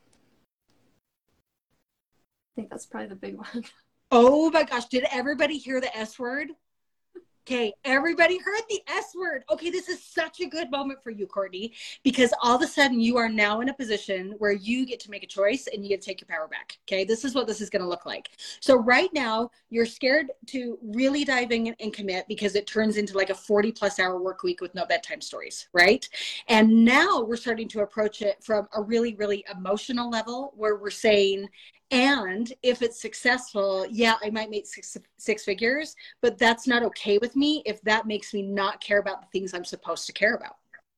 I 2.53 2.61
think 2.61 2.71
that's 2.71 2.87
probably 2.87 3.09
the 3.09 3.15
big 3.17 3.37
one. 3.37 3.65
Oh 4.11 4.51
my 4.51 4.65
gosh, 4.65 4.87
did 4.87 5.05
everybody 5.13 5.59
hear 5.59 5.83
the 5.83 5.95
S 5.95 6.19
word? 6.19 6.49
Okay, 7.51 7.73
everybody 7.83 8.37
heard 8.37 8.61
the 8.69 8.83
S 8.89 9.15
word. 9.19 9.43
Okay, 9.51 9.71
this 9.71 9.89
is 9.89 10.05
such 10.05 10.41
a 10.41 10.47
good 10.47 10.71
moment 10.71 11.03
for 11.03 11.09
you, 11.09 11.27
Courtney, 11.27 11.73
because 12.05 12.31
all 12.43 12.57
of 12.57 12.61
a 12.61 12.67
sudden 12.67 13.01
you 13.01 13.17
are 13.17 13.31
now 13.31 13.63
in 13.63 13.71
a 13.71 13.75
position 13.75 14.35
where 14.37 14.53
you 14.53 14.85
get 14.85 15.01
to 15.01 15.11
make 15.11 15.23
a 15.23 15.27
choice 15.27 15.67
and 15.73 15.83
you 15.83 15.89
get 15.89 16.03
to 16.03 16.07
take 16.07 16.21
your 16.21 16.29
power 16.29 16.47
back. 16.47 16.77
Okay, 16.87 17.05
this 17.05 17.25
is 17.25 17.35
what 17.35 17.47
this 17.47 17.63
is 17.63 17.71
going 17.71 17.81
to 17.81 17.89
look 17.89 18.05
like. 18.05 18.29
So, 18.61 18.77
right 18.77 19.09
now, 19.15 19.51
you're 19.71 19.87
scared 19.87 20.27
to 20.49 20.79
really 20.83 21.25
dive 21.25 21.51
in 21.51 21.75
and 21.81 21.91
commit 21.91 22.29
because 22.29 22.55
it 22.55 22.67
turns 22.67 22.99
into 22.99 23.17
like 23.17 23.31
a 23.31 23.35
40 23.35 23.73
plus 23.73 23.99
hour 23.99 24.21
work 24.21 24.43
week 24.43 24.61
with 24.61 24.75
no 24.75 24.85
bedtime 24.85 25.23
stories, 25.23 25.69
right? 25.73 26.07
And 26.49 26.85
now 26.85 27.23
we're 27.23 27.37
starting 27.37 27.69
to 27.69 27.81
approach 27.81 28.21
it 28.21 28.45
from 28.45 28.69
a 28.77 28.83
really, 28.83 29.15
really 29.15 29.43
emotional 29.57 30.11
level 30.11 30.53
where 30.55 30.77
we're 30.77 30.91
saying, 30.91 31.49
and 31.91 32.53
if 32.63 32.83
it's 32.83 33.01
successful 33.01 33.87
yeah 33.91 34.15
i 34.23 34.31
might 34.31 34.51
make 34.51 34.67
six, 34.67 34.97
six 35.17 35.45
figures 35.45 35.97
but 36.21 36.37
that's 36.39 36.67
not 36.67 36.83
okay 36.83 37.19
with 37.19 37.35
me 37.35 37.63
if 37.65 37.81
that 37.83 38.07
makes 38.07 38.35
me 38.35 38.43
not 38.43 38.81
care 38.81 38.99
about 38.99 39.23
the 39.23 39.29
things 39.33 39.55
i'm 39.55 39.65
supposed 39.65 40.07
to 40.07 40.13
care 40.13 40.35
about. 40.35 40.57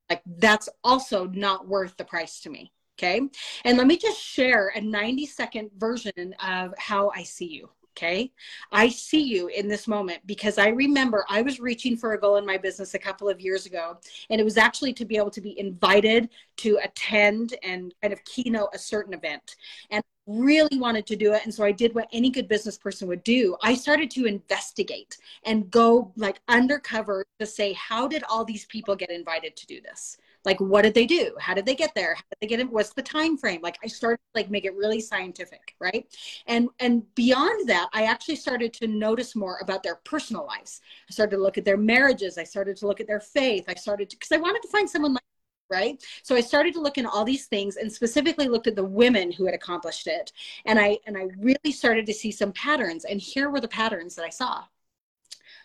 Like 0.08 0.22
that's 0.38 0.68
also 0.82 1.26
not 1.26 1.68
worth 1.68 1.96
the 1.96 2.04
price 2.04 2.40
to 2.40 2.50
me 2.50 2.72
okay? 2.98 3.20
And 3.64 3.78
let 3.78 3.86
me 3.86 3.96
just 3.96 4.20
share 4.20 4.72
a 4.74 4.80
90 4.80 5.26
second 5.26 5.70
version 5.78 6.34
of 6.44 6.74
how 6.78 7.10
i 7.14 7.22
see 7.22 7.46
you 7.46 7.70
okay? 7.96 8.32
I 8.72 8.88
see 8.88 9.22
you 9.22 9.48
in 9.48 9.68
this 9.68 9.86
moment 9.88 10.20
because 10.26 10.58
i 10.58 10.68
remember 10.68 11.24
i 11.28 11.42
was 11.42 11.60
reaching 11.60 11.96
for 11.96 12.12
a 12.12 12.20
goal 12.20 12.36
in 12.36 12.46
my 12.46 12.56
business 12.56 12.94
a 12.94 12.98
couple 12.98 13.28
of 13.28 13.40
years 13.40 13.66
ago 13.66 13.98
and 14.30 14.40
it 14.40 14.44
was 14.44 14.56
actually 14.56 14.92
to 14.94 15.04
be 15.04 15.16
able 15.16 15.30
to 15.30 15.40
be 15.40 15.58
invited 15.58 16.28
to 16.58 16.78
attend 16.82 17.56
and 17.62 17.94
kind 18.02 18.12
of 18.12 18.22
keynote 18.24 18.68
a 18.74 18.78
certain 18.78 19.14
event. 19.14 19.56
And 19.90 20.02
really 20.38 20.78
wanted 20.78 21.06
to 21.06 21.16
do 21.16 21.32
it 21.32 21.42
and 21.44 21.52
so 21.52 21.64
i 21.64 21.72
did 21.72 21.94
what 21.94 22.08
any 22.12 22.30
good 22.30 22.48
business 22.48 22.78
person 22.78 23.08
would 23.08 23.24
do. 23.24 23.56
I 23.62 23.74
started 23.74 24.10
to 24.12 24.26
investigate 24.26 25.16
and 25.44 25.70
go 25.70 26.12
like 26.16 26.40
undercover 26.48 27.24
to 27.38 27.46
say 27.46 27.72
how 27.74 28.08
did 28.08 28.24
all 28.28 28.44
these 28.44 28.66
people 28.66 28.96
get 28.96 29.10
invited 29.10 29.56
to 29.56 29.66
do 29.66 29.80
this? 29.80 30.18
Like 30.44 30.58
what 30.60 30.82
did 30.82 30.94
they 30.94 31.06
do? 31.06 31.34
How 31.38 31.54
did 31.54 31.66
they 31.66 31.74
get 31.74 31.94
there? 31.94 32.14
How 32.14 32.22
did 32.30 32.38
they 32.40 32.46
get 32.46 32.60
in? 32.60 32.68
What's 32.68 32.92
the 32.92 33.02
time 33.02 33.36
frame? 33.36 33.60
Like 33.62 33.78
i 33.84 33.86
started 33.86 34.20
like 34.34 34.50
make 34.50 34.64
it 34.64 34.74
really 34.74 35.00
scientific 35.00 35.74
right? 35.80 36.06
And 36.46 36.68
and 36.78 37.02
beyond 37.14 37.68
that 37.68 37.88
i 37.92 38.04
actually 38.04 38.36
started 38.36 38.72
to 38.74 38.86
notice 38.86 39.36
more 39.36 39.58
about 39.60 39.82
their 39.82 39.96
personal 39.96 40.46
lives. 40.46 40.80
I 41.08 41.12
started 41.12 41.36
to 41.36 41.42
look 41.42 41.58
at 41.58 41.64
their 41.64 41.76
marriages. 41.76 42.38
I 42.38 42.44
started 42.44 42.76
to 42.78 42.86
look 42.86 43.00
at 43.00 43.06
their 43.06 43.20
faith. 43.20 43.64
I 43.68 43.74
started 43.74 44.10
to 44.10 44.16
because 44.16 44.32
i 44.32 44.38
wanted 44.38 44.62
to 44.62 44.68
find 44.68 44.88
someone 44.88 45.14
like 45.14 45.29
right? 45.70 46.02
So 46.22 46.34
i 46.34 46.40
started 46.40 46.74
to 46.74 46.80
look 46.80 46.98
in 46.98 47.06
all 47.06 47.24
these 47.24 47.46
things 47.46 47.76
and 47.76 47.92
specifically 47.92 48.48
looked 48.48 48.66
at 48.66 48.76
the 48.76 48.84
women 48.84 49.32
who 49.32 49.46
had 49.46 49.54
accomplished 49.54 50.06
it. 50.06 50.32
And 50.66 50.78
i 50.78 50.98
and 51.06 51.16
i 51.16 51.28
really 51.38 51.72
started 51.72 52.06
to 52.06 52.14
see 52.14 52.32
some 52.32 52.52
patterns. 52.52 53.04
And 53.04 53.20
here 53.20 53.50
were 53.50 53.60
the 53.60 53.68
patterns 53.68 54.14
that 54.16 54.24
i 54.24 54.30
saw. 54.30 54.64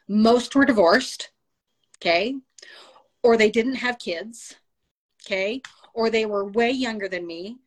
Most 0.08 0.56
were 0.56 0.66
divorced 0.66 1.32
okay? 1.98 2.36
Or 3.24 3.38
they 3.38 3.50
didn't 3.50 3.76
have 3.76 4.00
kids 4.00 4.56
okay? 5.26 5.62
Or 5.94 6.10
they 6.10 6.26
were 6.26 6.46
way 6.46 6.72
younger 6.72 7.08
than 7.08 7.26
me. 7.26 7.58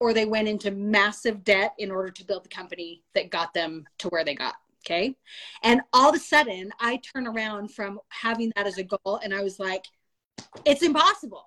Or 0.00 0.12
they 0.12 0.26
went 0.26 0.46
into 0.46 0.70
massive 0.70 1.42
debt 1.42 1.74
in 1.78 1.90
order 1.90 2.10
to 2.10 2.24
build 2.24 2.44
the 2.44 2.48
company 2.48 3.02
that 3.14 3.30
got 3.30 3.52
them 3.52 3.84
to 3.98 4.08
where 4.08 4.24
they 4.24 4.34
got 4.34 4.54
okay? 4.86 5.14
And 5.62 5.80
all 5.92 6.10
of 6.10 6.14
a 6.14 6.18
sudden 6.18 6.70
i 6.80 6.98
turn 6.98 7.26
around 7.26 7.72
from 7.72 8.00
having 8.08 8.52
that 8.56 8.66
as 8.66 8.78
a 8.78 8.84
goal 8.84 9.20
and 9.22 9.34
i 9.34 9.42
was 9.42 9.58
like 9.58 9.84
it's 10.64 10.82
impossible 10.82 11.44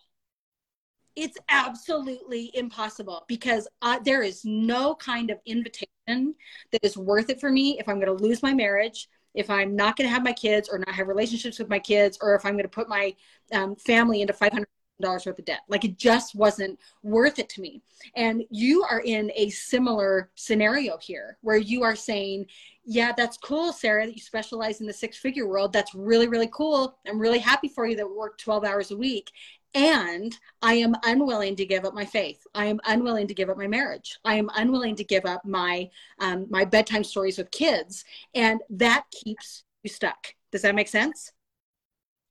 it's 1.16 1.38
absolutely 1.50 2.52
impossible 2.54 3.26
because 3.28 3.68
there 4.04 4.24
is 4.24 4.46
no 4.46 4.96
kind 4.96 5.30
of 5.30 5.40
invitation 5.46 6.36
that 6.72 6.84
is 6.84 6.98
worth 6.98 7.30
it 7.30 7.40
for 7.40 7.52
me 7.52 7.78
if 7.80 7.88
I'm 7.88 8.00
going 8.00 8.16
to 8.16 8.24
lose 8.24 8.42
my 8.42 8.54
marriage, 8.54 9.08
if 9.34 9.50
I'm 9.50 9.76
not 9.76 9.96
going 9.96 10.08
to 10.08 10.14
have 10.14 10.24
my 10.24 10.34
kids 10.34 10.70
or 10.70 10.80
not 10.80 10.94
have 10.94 11.08
relationships 11.08 11.60
with 11.60 11.70
my 11.70 11.80
kids, 11.80 12.18
or 12.22 12.36
if 12.36 12.46
I'm 12.46 12.54
going 12.54 12.64
to 12.64 12.70
put 12.70 12.90
my 12.90 13.16
um, 13.54 13.76
family 13.76 14.22
into 14.22 14.34
500 14.34 14.68
dollars 15.02 15.26
worth 15.26 15.40
of 15.40 15.46
debt. 15.46 15.62
Like 15.68 15.84
it 15.84 15.98
just 15.98 16.36
wasn't 16.36 16.80
worth 17.04 17.40
it 17.40 17.50
to 17.50 17.62
me. 17.62 17.82
And 18.16 18.44
you 18.50 18.84
are 18.84 19.02
in 19.02 19.32
a 19.36 19.50
similar 19.50 20.30
scenario 20.36 20.98
here 20.98 21.38
where 21.42 21.58
you 21.58 21.84
are 21.84 21.96
saying, 21.96 22.46
yeah, 22.86 23.12
that's 23.16 23.38
cool, 23.38 23.74
Sarah, 23.74 24.06
that 24.06 24.16
you 24.16 24.22
specialize 24.22 24.80
in 24.80 24.88
the 24.88 24.94
six 24.94 25.18
figure 25.18 25.48
world. 25.48 25.74
That's 25.74 25.94
really, 25.94 26.28
really 26.28 26.50
cool. 26.52 26.98
I'm 27.08 27.20
really 27.20 27.40
happy 27.40 27.68
for 27.68 27.86
you 27.86 27.96
that 27.98 28.10
work 28.10 28.38
12 28.38 28.64
hours 28.64 28.92
a 28.92 28.98
week 28.98 29.32
and 29.74 30.38
I 30.62 30.74
am 30.76 30.96
unwilling 31.04 31.56
to 31.56 31.66
give 31.66 31.86
up 31.86 31.94
my 31.94 32.06
faith. 32.06 32.46
I 32.54 32.66
am 32.66 32.80
unwilling 32.86 33.28
to 33.28 33.34
give 33.34 33.50
up 33.50 33.58
my 33.58 33.68
marriage. 33.68 34.20
I 34.26 34.36
am 34.36 34.50
unwilling 34.56 34.96
to 34.98 35.04
give 35.04 35.26
up 35.26 35.46
my 35.46 35.90
um, 36.20 36.48
my 36.50 36.66
bedtime 36.66 37.04
stories 37.04 37.38
with 37.38 37.52
kids, 37.52 38.04
and 38.36 38.62
that 38.70 39.06
keeps 39.12 39.64
you 39.84 39.90
stuck. 39.90 40.36
Does 40.52 40.62
that 40.64 40.76
make 40.76 40.88
sense? 40.88 41.32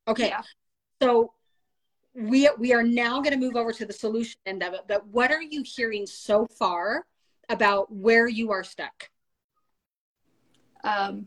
Okay, 0.06 0.28
yeah. 0.28 0.42
so 1.00 1.32
we 2.14 2.50
we 2.58 2.72
are 2.74 2.82
now 2.82 3.20
going 3.20 3.32
to 3.32 3.38
move 3.38 3.56
over 3.56 3.72
to 3.72 3.86
the 3.86 3.92
solution 3.92 4.38
end 4.46 4.62
of 4.62 4.74
it. 4.74 4.82
But 4.86 5.06
what 5.06 5.30
are 5.30 5.42
you 5.42 5.62
hearing 5.64 6.06
so 6.06 6.46
far 6.58 7.06
about 7.48 7.92
where 7.92 8.28
you 8.28 8.50
are 8.50 8.64
stuck? 8.64 9.08
Um, 10.84 11.26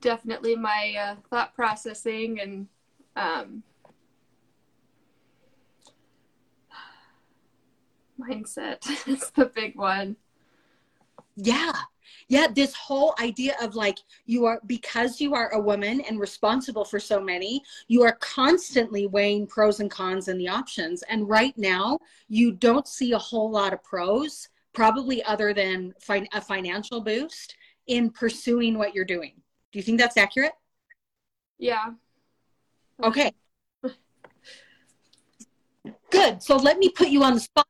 definitely 0.00 0.56
my 0.56 0.94
uh, 0.98 1.16
thought 1.30 1.54
processing 1.54 2.40
and 2.40 2.68
um, 3.16 3.62
mindset 8.18 8.78
is 9.08 9.30
the 9.30 9.46
big 9.46 9.76
one. 9.76 10.16
Yeah. 11.36 11.72
Yeah, 12.28 12.46
this 12.54 12.74
whole 12.74 13.14
idea 13.20 13.54
of 13.60 13.74
like 13.74 13.98
you 14.26 14.44
are 14.46 14.60
because 14.66 15.20
you 15.20 15.34
are 15.34 15.50
a 15.52 15.60
woman 15.60 16.00
and 16.02 16.18
responsible 16.18 16.84
for 16.84 16.98
so 16.98 17.20
many, 17.20 17.62
you 17.86 18.02
are 18.02 18.16
constantly 18.20 19.06
weighing 19.06 19.46
pros 19.46 19.80
and 19.80 19.90
cons 19.90 20.28
and 20.28 20.40
the 20.40 20.48
options. 20.48 21.02
And 21.04 21.28
right 21.28 21.56
now, 21.56 21.98
you 22.28 22.52
don't 22.52 22.88
see 22.88 23.12
a 23.12 23.18
whole 23.18 23.50
lot 23.50 23.72
of 23.72 23.82
pros, 23.82 24.48
probably 24.72 25.22
other 25.24 25.54
than 25.54 25.94
fin- 26.00 26.28
a 26.32 26.40
financial 26.40 27.00
boost 27.00 27.56
in 27.86 28.10
pursuing 28.10 28.76
what 28.76 28.94
you're 28.94 29.04
doing. 29.04 29.34
Do 29.72 29.78
you 29.78 29.82
think 29.82 29.98
that's 29.98 30.16
accurate? 30.16 30.52
Yeah. 31.58 31.92
Okay. 33.02 33.32
Good. 36.10 36.42
So 36.42 36.56
let 36.56 36.78
me 36.78 36.88
put 36.88 37.08
you 37.08 37.22
on 37.22 37.34
the 37.34 37.40
spot 37.40 37.66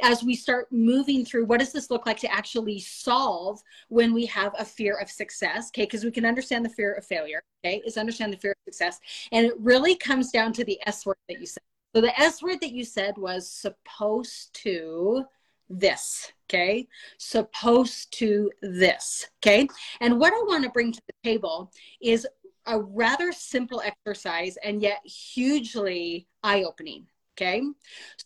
as 0.00 0.22
we 0.22 0.34
start 0.34 0.66
moving 0.70 1.24
through 1.24 1.44
what 1.44 1.60
does 1.60 1.72
this 1.72 1.90
look 1.90 2.06
like 2.06 2.18
to 2.20 2.32
actually 2.32 2.80
solve 2.80 3.60
when 3.88 4.12
we 4.12 4.26
have 4.26 4.54
a 4.58 4.64
fear 4.64 4.96
of 4.96 5.10
success? 5.10 5.68
Okay 5.68 5.84
because 5.84 6.04
we 6.04 6.10
can 6.10 6.24
understand 6.24 6.64
the 6.64 6.70
fear 6.70 6.94
of 6.94 7.04
failure 7.04 7.42
okay? 7.64 7.82
Is 7.84 7.96
understand 7.96 8.32
the 8.32 8.38
fear 8.38 8.52
of 8.52 8.72
success. 8.72 9.00
And 9.30 9.46
it 9.46 9.54
really 9.58 9.94
comes 9.96 10.30
down 10.30 10.52
to 10.54 10.64
the 10.64 10.78
s 10.86 11.06
word 11.06 11.16
that 11.28 11.40
you 11.40 11.46
said. 11.46 11.62
So 11.94 12.00
the 12.00 12.18
s 12.18 12.42
word 12.42 12.60
that 12.60 12.72
you 12.72 12.84
said 12.84 13.18
was 13.18 13.50
supposed 13.50 14.54
to 14.54 15.24
this 15.68 16.32
okay? 16.48 16.86
Supposed 17.18 18.12
to 18.18 18.50
this 18.62 19.26
okay? 19.42 19.68
And 20.00 20.18
what 20.18 20.32
i 20.32 20.42
want 20.42 20.64
to 20.64 20.70
bring 20.70 20.92
to 20.92 21.00
the 21.06 21.30
table 21.30 21.72
is 22.00 22.26
a 22.66 22.80
rather 22.80 23.32
simple 23.32 23.82
exercise 23.84 24.56
and 24.62 24.80
yet 24.80 25.00
hugely 25.04 26.28
eye-opening 26.44 27.06
Okay. 27.36 27.62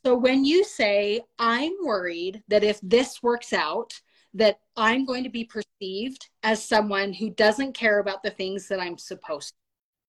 So 0.05 0.17
when 0.17 0.45
you 0.45 0.65
say, 0.65 1.21
I'm 1.39 1.73
worried 1.83 2.43
that 2.49 2.65
if 2.65 2.81
this 2.83 3.23
works 3.23 3.53
out, 3.53 4.01
that 4.35 4.59
I'm 4.77 5.07
going 5.07 5.25
to 5.25 5.31
be 5.31 5.45
perceived 5.45 6.29
as 6.43 6.63
someone 6.63 7.13
who 7.13 7.31
doesn't 7.31 7.73
care 7.73 8.01
about 8.01 8.23
the 8.23 8.31
things 8.31 8.69
that 8.69 8.81
I'm 8.81 8.99
supposed 8.99 9.51
to. 9.51 9.55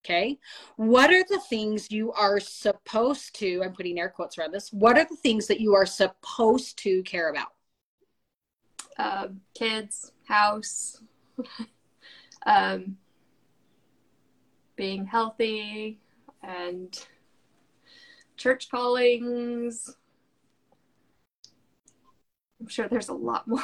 Okay. 0.05 0.39
What 0.77 1.12
are 1.12 1.23
the 1.29 1.41
things 1.49 1.91
you 1.91 2.13
are 2.13 2.39
supposed 2.39 3.36
to, 3.39 3.62
I'm 3.63 3.73
putting 3.73 3.99
air 3.99 4.10
quotes 4.10 4.38
around 4.38 4.53
this, 4.53 4.71
what 4.71 4.97
are 4.97 5.05
the 5.05 5.17
things 5.17 5.47
that 5.47 5.60
you 5.60 5.75
are 5.75 5.86
supposed 5.86 6.77
to 6.79 7.03
care 7.03 7.29
about? 7.29 7.49
Uh, 8.97 9.27
kids, 9.53 10.13
house, 10.25 11.01
um, 12.45 12.97
being 14.77 15.05
healthy, 15.05 15.99
and 16.41 17.05
church 18.38 18.69
callings. 18.69 19.95
I'm 22.60 22.67
sure 22.67 22.88
there's 22.88 23.10
a 23.10 23.13
lot 23.13 23.47
more. 23.47 23.63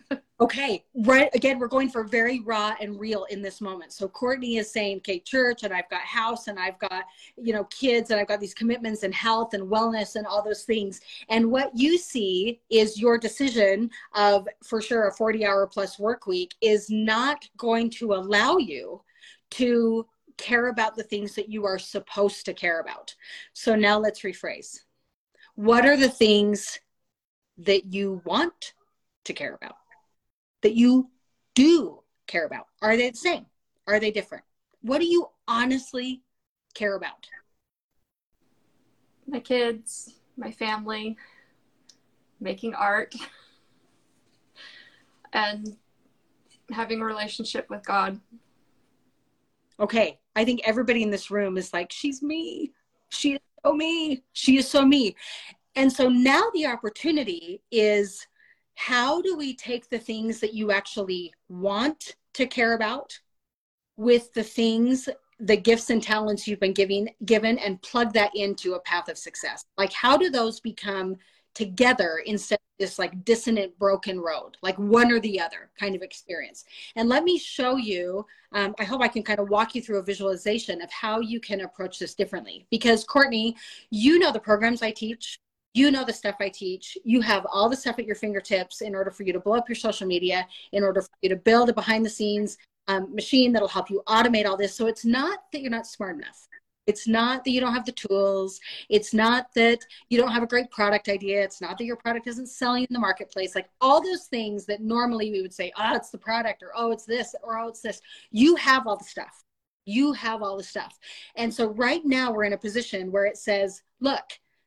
okay, 0.40 0.84
right. 0.94 1.28
Again, 1.34 1.58
we're 1.58 1.68
going 1.68 1.90
for 1.90 2.02
very 2.02 2.40
raw 2.40 2.74
and 2.80 2.98
real 2.98 3.24
in 3.24 3.42
this 3.42 3.60
moment. 3.60 3.92
So 3.92 4.08
Courtney 4.08 4.56
is 4.56 4.70
saying, 4.70 4.98
okay, 4.98 5.20
church, 5.20 5.64
and 5.64 5.72
I've 5.72 5.88
got 5.90 6.00
house, 6.00 6.48
and 6.48 6.58
I've 6.58 6.78
got, 6.78 7.04
you 7.36 7.52
know, 7.52 7.64
kids, 7.64 8.10
and 8.10 8.18
I've 8.18 8.28
got 8.28 8.40
these 8.40 8.54
commitments 8.54 9.02
and 9.02 9.14
health 9.14 9.52
and 9.52 9.64
wellness 9.64 10.16
and 10.16 10.26
all 10.26 10.42
those 10.42 10.62
things. 10.62 11.02
And 11.28 11.50
what 11.50 11.72
you 11.74 11.98
see 11.98 12.60
is 12.70 12.98
your 12.98 13.18
decision 13.18 13.90
of, 14.14 14.48
for 14.64 14.80
sure, 14.80 15.08
a 15.08 15.12
40 15.12 15.44
hour 15.44 15.66
plus 15.66 15.98
work 15.98 16.26
week 16.26 16.54
is 16.62 16.88
not 16.88 17.46
going 17.58 17.90
to 17.90 18.14
allow 18.14 18.56
you 18.56 19.02
to 19.50 20.06
care 20.36 20.68
about 20.68 20.96
the 20.96 21.02
things 21.02 21.34
that 21.34 21.48
you 21.48 21.64
are 21.64 21.78
supposed 21.78 22.44
to 22.46 22.54
care 22.54 22.80
about. 22.80 23.14
So 23.52 23.74
now 23.74 23.98
let's 23.98 24.22
rephrase. 24.22 24.80
What 25.54 25.86
are 25.86 25.96
the 25.96 26.08
things 26.08 26.78
that 27.58 27.92
you 27.92 28.22
want 28.24 28.74
to 29.24 29.32
care 29.32 29.54
about? 29.54 29.76
That 30.62 30.74
you 30.74 31.10
do 31.54 32.02
care 32.26 32.46
about? 32.46 32.66
Are 32.80 32.96
they 32.96 33.10
the 33.10 33.16
same? 33.16 33.46
Are 33.86 34.00
they 34.00 34.10
different? 34.10 34.44
What 34.80 34.98
do 34.98 35.06
you 35.06 35.28
honestly 35.46 36.22
care 36.74 36.96
about? 36.96 37.28
My 39.26 39.40
kids, 39.40 40.14
my 40.36 40.50
family, 40.50 41.16
making 42.40 42.74
art, 42.74 43.14
and 45.32 45.76
having 46.70 47.00
a 47.00 47.04
relationship 47.04 47.68
with 47.70 47.84
God. 47.84 48.20
Okay, 49.78 50.18
I 50.34 50.44
think 50.44 50.60
everybody 50.64 51.02
in 51.02 51.10
this 51.10 51.30
room 51.30 51.56
is 51.56 51.72
like, 51.72 51.92
she's 51.92 52.22
me. 52.22 52.72
She 53.10 53.34
is 53.34 53.40
so 53.64 53.72
me. 53.72 54.22
She 54.32 54.58
is 54.58 54.68
so 54.68 54.84
me. 54.84 55.14
And 55.74 55.92
so 55.92 56.08
now 56.08 56.44
the 56.54 56.66
opportunity 56.66 57.62
is 57.70 58.26
how 58.74 59.20
do 59.20 59.36
we 59.36 59.54
take 59.54 59.88
the 59.88 59.98
things 59.98 60.40
that 60.40 60.54
you 60.54 60.70
actually 60.70 61.32
want 61.48 62.16
to 62.34 62.46
care 62.46 62.74
about 62.74 63.18
with 63.96 64.32
the 64.34 64.42
things 64.42 65.08
the 65.40 65.56
gifts 65.56 65.90
and 65.90 66.02
talents 66.02 66.46
you've 66.46 66.60
been 66.60 66.72
giving 66.72 67.08
given 67.24 67.58
and 67.58 67.82
plug 67.82 68.12
that 68.12 68.30
into 68.34 68.74
a 68.74 68.80
path 68.80 69.08
of 69.08 69.18
success 69.18 69.64
like 69.76 69.92
how 69.92 70.16
do 70.16 70.30
those 70.30 70.60
become 70.60 71.16
together 71.54 72.22
instead 72.26 72.56
of 72.56 72.60
this 72.78 72.98
like 72.98 73.24
dissonant 73.24 73.78
broken 73.78 74.20
road 74.20 74.56
like 74.62 74.78
one 74.78 75.12
or 75.12 75.20
the 75.20 75.40
other 75.40 75.70
kind 75.78 75.94
of 75.94 76.02
experience. 76.02 76.64
And 76.96 77.08
let 77.08 77.24
me 77.24 77.38
show 77.38 77.76
you 77.76 78.26
um, 78.52 78.74
i 78.78 78.84
hope 78.84 79.02
i 79.02 79.08
can 79.08 79.22
kind 79.22 79.40
of 79.40 79.48
walk 79.48 79.74
you 79.74 79.82
through 79.82 79.98
a 79.98 80.02
visualization 80.02 80.82
of 80.82 80.90
how 80.90 81.20
you 81.20 81.40
can 81.40 81.62
approach 81.62 81.98
this 81.98 82.14
differently. 82.14 82.66
Because 82.70 83.04
courtney 83.04 83.56
you 83.90 84.18
know 84.18 84.32
the 84.32 84.40
programs 84.40 84.82
i 84.82 84.90
teach 84.90 85.38
you 85.74 85.90
know 85.90 86.04
the 86.04 86.12
stuff 86.12 86.36
i 86.40 86.48
teach 86.48 86.98
you 87.04 87.20
have 87.20 87.46
all 87.50 87.68
the 87.68 87.76
stuff 87.76 87.98
at 87.98 88.04
your 88.06 88.16
fingertips 88.16 88.82
in 88.82 88.94
order 88.94 89.10
for 89.10 89.22
you 89.22 89.32
to 89.32 89.40
blow 89.40 89.56
up 89.56 89.68
your 89.68 89.76
social 89.76 90.06
media 90.06 90.46
in 90.72 90.82
order 90.82 91.00
for 91.00 91.10
you 91.22 91.28
to 91.28 91.36
build 91.36 91.70
a 91.70 91.72
behind 91.72 92.04
the 92.04 92.10
scenes 92.10 92.58
um, 92.88 93.14
machine 93.14 93.52
that'll 93.52 93.68
help 93.68 93.90
you 93.90 94.02
automate 94.08 94.46
all 94.46 94.56
this. 94.56 94.74
So 94.74 94.86
it's 94.86 95.04
not 95.04 95.44
that 95.52 95.60
you're 95.60 95.70
not 95.70 95.86
smart 95.86 96.16
enough 96.16 96.48
it's 96.86 97.06
not 97.06 97.44
that 97.44 97.50
you 97.50 97.60
don't 97.60 97.74
have 97.74 97.84
the 97.84 97.92
tools. 97.92 98.60
It's 98.88 99.14
not 99.14 99.54
that 99.54 99.78
you 100.08 100.18
don't 100.18 100.32
have 100.32 100.42
a 100.42 100.48
great 100.48 100.70
product 100.70 101.08
idea. 101.08 101.42
It's 101.42 101.60
not 101.60 101.78
that 101.78 101.84
your 101.84 101.96
product 101.96 102.26
isn't 102.26 102.48
selling 102.48 102.82
in 102.82 102.92
the 102.92 102.98
marketplace. 102.98 103.54
Like 103.54 103.68
all 103.80 104.02
those 104.02 104.24
things 104.24 104.66
that 104.66 104.80
normally 104.80 105.30
we 105.30 105.42
would 105.42 105.54
say, 105.54 105.72
oh, 105.76 105.94
it's 105.94 106.10
the 106.10 106.18
product, 106.18 106.62
or 106.62 106.72
oh, 106.74 106.90
it's 106.90 107.04
this, 107.04 107.34
or 107.42 107.58
oh, 107.58 107.68
it's 107.68 107.80
this. 107.80 108.00
You 108.30 108.56
have 108.56 108.86
all 108.86 108.96
the 108.96 109.04
stuff. 109.04 109.44
You 109.84 110.12
have 110.12 110.42
all 110.42 110.56
the 110.56 110.62
stuff. 110.62 110.98
And 111.36 111.52
so 111.52 111.68
right 111.70 112.04
now 112.04 112.32
we're 112.32 112.44
in 112.44 112.52
a 112.52 112.58
position 112.58 113.12
where 113.12 113.26
it 113.26 113.36
says, 113.36 113.82
look, 114.00 114.24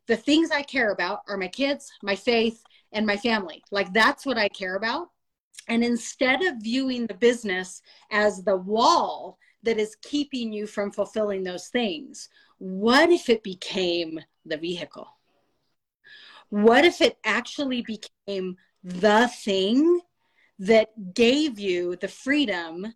the 0.07 0.17
things 0.17 0.51
I 0.51 0.61
care 0.61 0.91
about 0.91 1.21
are 1.27 1.37
my 1.37 1.47
kids, 1.47 1.91
my 2.01 2.15
faith, 2.15 2.63
and 2.91 3.05
my 3.05 3.17
family. 3.17 3.63
Like 3.71 3.91
that's 3.91 4.25
what 4.25 4.37
I 4.37 4.47
care 4.49 4.75
about. 4.75 5.09
And 5.67 5.83
instead 5.83 6.43
of 6.43 6.61
viewing 6.61 7.07
the 7.07 7.15
business 7.15 7.81
as 8.11 8.43
the 8.43 8.55
wall 8.55 9.39
that 9.65 9.79
is 9.79 9.97
keeping 10.01 10.53
you 10.53 10.67
from 10.67 10.91
fulfilling 10.91 11.43
those 11.43 11.67
things? 11.67 12.29
What 12.57 13.09
if 13.09 13.29
it 13.29 13.43
became 13.43 14.19
the 14.45 14.57
vehicle? 14.57 15.07
What 16.49 16.85
if 16.85 17.01
it 17.01 17.17
actually 17.25 17.81
became 17.81 18.57
the 18.83 19.29
thing 19.43 20.01
that 20.59 21.13
gave 21.13 21.59
you 21.59 21.95
the 21.97 22.07
freedom 22.07 22.93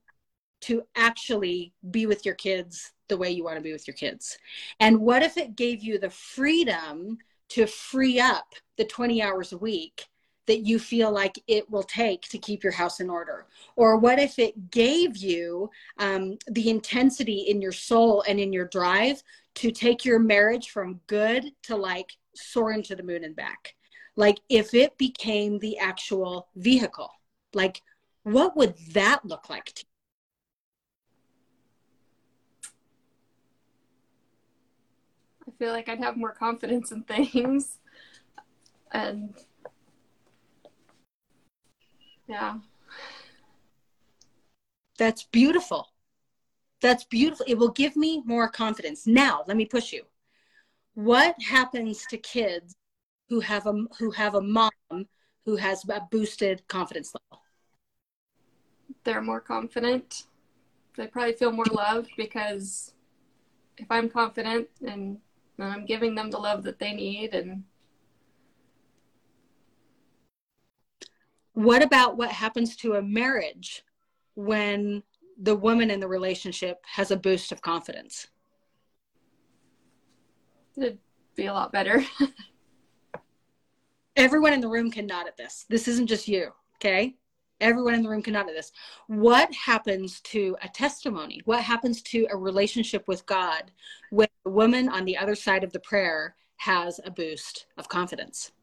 to 0.62 0.84
actually 0.96 1.74
be 1.90 2.06
with 2.06 2.26
your 2.26 2.36
kids 2.36 2.94
the 3.08 3.18
way 3.18 3.32
you 3.32 3.44
want 3.44 3.58
to 3.58 3.62
be 3.62 3.74
with 3.74 3.88
your 3.88 3.96
kids? 3.96 4.38
And 4.80 5.00
what 5.00 5.24
if 5.24 5.38
it 5.38 5.56
gave 5.56 5.84
you 5.84 6.00
the 6.00 6.10
freedom 6.10 7.18
to 7.50 7.66
free 7.66 8.20
up 8.20 8.54
the 8.78 8.86
20 8.86 9.22
hours 9.22 9.52
a 9.52 9.58
week 9.58 10.06
that 10.50 10.66
you 10.66 10.80
feel 10.80 11.12
like 11.12 11.38
it 11.48 11.70
will 11.70 11.84
take 11.84 12.24
to 12.24 12.40
keep 12.40 12.64
your 12.64 12.74
house 12.74 13.00
in 13.00 13.08
order? 13.08 13.46
Or 13.76 13.98
what 13.98 14.18
if 14.18 14.40
it 14.40 14.72
gave 14.72 15.16
you 15.16 15.70
um, 16.00 16.40
the 16.48 16.72
intensity 16.72 17.42
in 17.42 17.62
your 17.62 17.72
soul 17.72 18.24
and 18.28 18.40
in 18.40 18.52
your 18.52 18.66
drive 18.66 19.22
to 19.56 19.70
take 19.70 20.04
your 20.04 20.18
marriage 20.18 20.72
from 20.72 21.02
good 21.06 21.52
to 21.64 21.76
like 21.76 22.14
soaring 22.36 22.82
to 22.84 22.96
the 22.96 23.04
moon 23.04 23.24
and 23.24 23.36
back? 23.36 23.76
Like 24.16 24.40
if 24.50 24.74
it 24.74 24.98
became 24.98 25.60
the 25.60 25.78
actual 25.78 26.48
vehicle, 26.56 27.12
like 27.54 27.84
what 28.24 28.58
would 28.58 28.74
that 28.94 29.24
look 29.24 29.52
like 29.52 29.66
to 29.66 29.84
you? 35.46 35.54
I 35.54 35.64
feel 35.64 35.74
like 35.74 35.88
I'd 35.88 36.00
have 36.00 36.18
more 36.18 36.34
confidence 36.34 36.92
in 36.92 37.04
things 37.04 37.78
and 38.92 39.36
yeah. 42.30 42.60
That's 44.98 45.24
beautiful. 45.24 45.88
That's 46.82 47.04
beautiful. 47.06 47.46
It 47.48 47.58
will 47.58 47.72
give 47.72 47.96
me 47.96 48.22
more 48.26 48.48
confidence. 48.48 49.08
Now, 49.08 49.44
let 49.48 49.58
me 49.58 49.66
push 49.66 49.92
you. 49.92 50.04
What 50.94 51.36
happens 51.42 52.06
to 52.10 52.18
kids 52.18 52.76
who 53.30 53.40
have 53.40 53.66
a 53.66 53.74
who 53.98 54.12
have 54.12 54.36
a 54.36 54.42
mom 54.42 54.72
who 55.46 55.56
has 55.56 55.84
a 55.90 56.02
boosted 56.12 56.68
confidence 56.68 57.14
level? 57.16 57.44
They're 59.04 59.22
more 59.22 59.40
confident. 59.40 60.24
They 60.98 61.08
probably 61.08 61.34
feel 61.34 61.52
more 61.52 61.66
loved 61.72 62.12
because 62.18 62.94
if 63.78 63.88
I'm 63.90 64.10
confident 64.10 64.68
and 64.86 65.20
I'm 65.58 65.86
giving 65.86 66.16
them 66.16 66.30
the 66.30 66.38
love 66.38 66.64
that 66.64 66.80
they 66.80 66.94
need 66.94 67.34
and 67.34 67.64
what 71.60 71.84
about 71.84 72.16
what 72.16 72.32
happens 72.32 72.78
to 72.78 72.94
a 72.94 73.02
marriage 73.02 73.84
when 74.36 75.04
the 75.42 75.56
woman 75.56 75.92
in 75.92 76.00
the 76.00 76.08
relationship 76.08 76.82
has 76.86 77.12
a 77.12 77.18
boost 77.18 77.52
of 77.52 77.62
confidence? 77.62 78.28
It'd 80.78 81.00
be 81.36 81.48
a 81.48 81.54
lot 81.54 81.74
better. 81.74 82.06
Everyone 84.16 84.54
in 84.54 84.62
the 84.62 84.70
room 84.70 84.90
can 84.90 85.06
nod 85.06 85.28
at 85.28 85.36
this. 85.36 85.66
This 85.68 85.90
isn't 85.90 86.08
just 86.08 86.30
you, 86.30 86.52
okay? 86.78 87.18
Everyone 87.60 87.94
in 87.94 88.04
the 88.04 88.10
room 88.10 88.24
can 88.24 88.34
nod 88.34 88.48
at 88.48 88.56
this. 88.56 88.72
What 89.08 89.54
happens 89.54 90.22
to 90.22 90.56
a 90.64 90.70
testimony? 90.70 91.42
What 91.44 91.62
happens 91.62 92.02
to 92.04 92.26
a 92.32 92.38
relationship 92.38 93.06
with 93.06 93.26
God 93.26 93.72
when 94.12 94.30
the 94.46 94.52
woman 94.52 94.88
on 94.88 95.04
the 95.04 95.18
other 95.18 95.36
side 95.36 95.66
of 95.66 95.74
the 95.74 95.82
prayer 95.82 96.38
has 96.56 97.02
a 97.04 97.12
boost 97.12 97.66
of 97.78 97.90
confidence? 97.90 98.54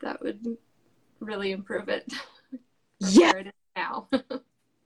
That 0.00 0.20
would 0.22 0.56
really 1.20 1.52
improve 1.52 1.88
it. 1.88 2.12
Yeah. 3.02 3.32
it 3.34 3.54
now. 3.76 4.10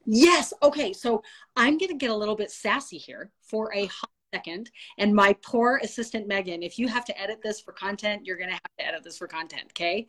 yes. 0.07 0.53
Okay. 0.63 0.93
So 0.93 1.25
I'm 1.57 1.79
going 1.79 1.91
to 1.91 1.97
get 1.97 2.11
a 2.11 2.15
little 2.15 2.37
bit 2.37 2.53
sassy 2.53 2.97
here 2.97 3.33
for 3.43 3.75
a 3.75 3.87
hot 3.87 4.09
second. 4.33 4.71
And 4.99 5.13
my 5.13 5.33
poor 5.43 5.81
assistant, 5.83 6.29
Megan, 6.29 6.63
if 6.63 6.79
you 6.79 6.87
have 6.87 7.05
to 7.07 7.21
edit 7.21 7.41
this 7.43 7.61
for 7.61 7.73
content, 7.73 8.25
you're 8.25 8.37
going 8.37 8.51
to 8.51 8.55
have 8.55 8.77
to 8.79 8.87
edit 8.87 9.03
this 9.03 9.19
for 9.19 9.27
content. 9.27 9.65
Okay. 9.73 10.07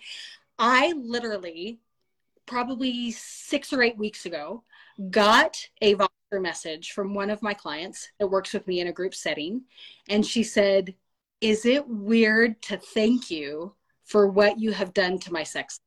I 0.59 0.93
literally 0.95 1.79
probably 2.45 3.11
six 3.11 3.73
or 3.73 3.81
eight 3.81 3.97
weeks 3.97 4.25
ago, 4.25 4.63
got 5.09 5.57
a 5.81 5.95
Voxer 5.95 6.41
message 6.41 6.91
from 6.91 7.13
one 7.13 7.29
of 7.29 7.41
my 7.41 7.53
clients 7.53 8.09
that 8.19 8.27
works 8.27 8.53
with 8.53 8.67
me 8.67 8.79
in 8.79 8.87
a 8.87 8.93
group 8.93 9.15
setting. 9.15 9.61
And 10.09 10.25
she 10.25 10.43
said, 10.43 10.93
Is 11.41 11.65
it 11.65 11.87
weird 11.87 12.61
to 12.63 12.77
thank 12.77 13.31
you 13.31 13.73
for 14.05 14.27
what 14.27 14.59
you 14.59 14.71
have 14.71 14.93
done 14.93 15.19
to 15.19 15.33
my 15.33 15.43
sex? 15.43 15.79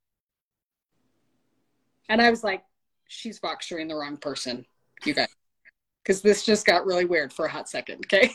And 2.08 2.20
I 2.20 2.30
was 2.30 2.44
like, 2.44 2.62
She's 3.08 3.40
Voxering 3.40 3.88
the 3.88 3.96
wrong 3.96 4.18
person, 4.18 4.66
you 5.04 5.14
guys. 5.14 5.28
Because 6.02 6.20
this 6.20 6.44
just 6.44 6.66
got 6.66 6.84
really 6.84 7.04
weird 7.04 7.32
for 7.32 7.46
a 7.46 7.50
hot 7.50 7.68
second. 7.68 8.04
Okay. 8.06 8.32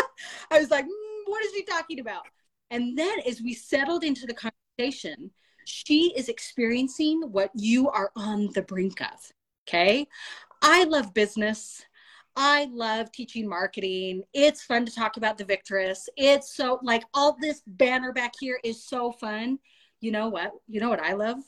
I 0.50 0.60
was 0.60 0.70
like, 0.70 0.84
mm, 0.84 1.22
What 1.26 1.44
is 1.44 1.52
she 1.52 1.64
talking 1.64 2.00
about? 2.00 2.22
And 2.70 2.96
then 2.96 3.18
as 3.26 3.42
we 3.42 3.54
settled 3.54 4.04
into 4.04 4.26
the 4.26 4.34
conversation, 4.34 5.30
she 5.64 6.12
is 6.16 6.28
experiencing 6.28 7.22
what 7.30 7.50
you 7.54 7.88
are 7.90 8.10
on 8.16 8.48
the 8.54 8.62
brink 8.62 9.00
of. 9.00 9.32
Okay. 9.68 10.06
I 10.62 10.84
love 10.84 11.14
business. 11.14 11.84
I 12.34 12.68
love 12.72 13.12
teaching 13.12 13.48
marketing. 13.48 14.22
It's 14.32 14.62
fun 14.62 14.86
to 14.86 14.94
talk 14.94 15.16
about 15.16 15.36
the 15.36 15.44
victorious. 15.44 16.08
It's 16.16 16.54
so 16.54 16.78
like 16.82 17.04
all 17.12 17.36
this 17.40 17.62
banner 17.66 18.12
back 18.12 18.32
here 18.40 18.58
is 18.64 18.84
so 18.84 19.12
fun. 19.12 19.58
You 20.00 20.12
know 20.12 20.28
what? 20.28 20.52
You 20.66 20.80
know 20.80 20.88
what 20.88 21.02
I 21.02 21.12
love? 21.12 21.38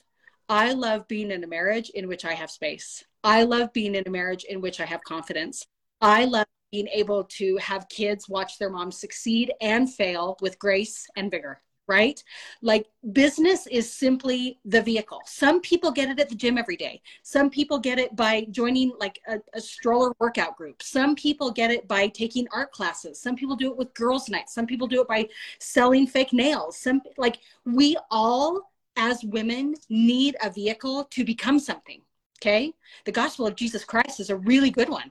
I 0.48 0.72
love 0.72 1.08
being 1.08 1.30
in 1.30 1.42
a 1.42 1.46
marriage 1.46 1.90
in 1.90 2.06
which 2.06 2.24
I 2.24 2.34
have 2.34 2.50
space. 2.50 3.02
I 3.22 3.44
love 3.44 3.72
being 3.72 3.94
in 3.94 4.04
a 4.06 4.10
marriage 4.10 4.44
in 4.44 4.60
which 4.60 4.78
I 4.78 4.84
have 4.84 5.02
confidence. 5.02 5.66
I 6.02 6.26
love 6.26 6.46
being 6.70 6.88
able 6.88 7.24
to 7.24 7.56
have 7.56 7.88
kids 7.88 8.28
watch 8.28 8.58
their 8.58 8.68
mom 8.68 8.92
succeed 8.92 9.52
and 9.62 9.92
fail 9.92 10.36
with 10.42 10.58
grace 10.58 11.06
and 11.16 11.30
vigor 11.30 11.62
right? 11.86 12.22
Like 12.62 12.86
business 13.12 13.66
is 13.66 13.92
simply 13.92 14.58
the 14.64 14.80
vehicle. 14.80 15.20
Some 15.26 15.60
people 15.60 15.90
get 15.90 16.08
it 16.08 16.18
at 16.18 16.28
the 16.28 16.34
gym 16.34 16.56
every 16.56 16.76
day. 16.76 17.02
Some 17.22 17.50
people 17.50 17.78
get 17.78 17.98
it 17.98 18.16
by 18.16 18.46
joining 18.50 18.92
like 18.98 19.20
a, 19.28 19.38
a, 19.52 19.60
stroller 19.60 20.12
workout 20.18 20.56
group. 20.56 20.82
Some 20.82 21.14
people 21.14 21.50
get 21.50 21.70
it 21.70 21.86
by 21.86 22.08
taking 22.08 22.46
art 22.52 22.72
classes. 22.72 23.20
Some 23.20 23.36
people 23.36 23.56
do 23.56 23.70
it 23.70 23.76
with 23.76 23.92
girls' 23.94 24.28
night. 24.28 24.48
Some 24.48 24.66
people 24.66 24.86
do 24.86 25.02
it 25.02 25.08
by 25.08 25.28
selling 25.58 26.06
fake 26.06 26.32
nails. 26.32 26.78
Some 26.78 27.02
like 27.18 27.38
we 27.66 27.96
all 28.10 28.70
as 28.96 29.24
women 29.24 29.74
need 29.88 30.36
a 30.42 30.50
vehicle 30.50 31.04
to 31.04 31.24
become 31.24 31.58
something. 31.58 32.00
Okay. 32.40 32.72
The 33.04 33.12
gospel 33.12 33.46
of 33.46 33.56
Jesus 33.56 33.84
Christ 33.84 34.20
is 34.20 34.30
a 34.30 34.36
really 34.36 34.70
good 34.70 34.88
one 34.88 35.10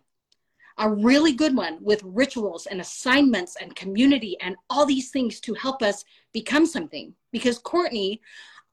a 0.78 0.90
really 0.90 1.34
good 1.34 1.56
one 1.56 1.78
with 1.82 2.02
rituals 2.04 2.66
and 2.66 2.82
assignments 2.82 3.56
and 3.62 3.76
community 3.76 4.38
and 4.42 4.56
all 4.70 4.86
these 4.86 5.10
things 5.12 5.40
to 5.42 5.54
help 5.54 5.82
us 5.82 6.04
become 6.34 6.66
something. 6.66 7.14
Because, 7.32 7.60
Courtney, 7.60 8.22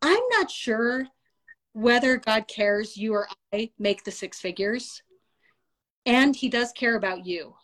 I'm 0.03 0.23
not 0.31 0.51
sure 0.51 1.07
whether 1.73 2.17
God 2.17 2.49
cares 2.49 2.97
you 2.97 3.15
or 3.15 3.29
I 3.53 3.71
make 3.79 4.05
the 4.05 4.11
six 4.11 4.41
figures, 4.41 5.03
and 6.07 6.35
He 6.35 6.49
does 6.49 6.73
care 6.73 6.97
about 6.97 7.27
you. 7.27 7.55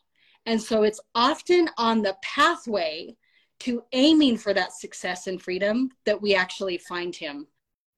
And 0.45 0.61
so 0.63 0.85
it's 0.85 1.01
often 1.15 1.69
on 1.77 2.03
the 2.03 2.17
pathway 2.23 3.17
to 3.61 3.83
aiming 3.93 4.37
for 4.37 4.55
that 4.55 4.73
success 4.73 5.27
and 5.27 5.43
freedom 5.43 5.91
that 6.05 6.21
we 6.21 6.35
actually 6.35 6.79
find 6.79 7.15
Him 7.15 7.47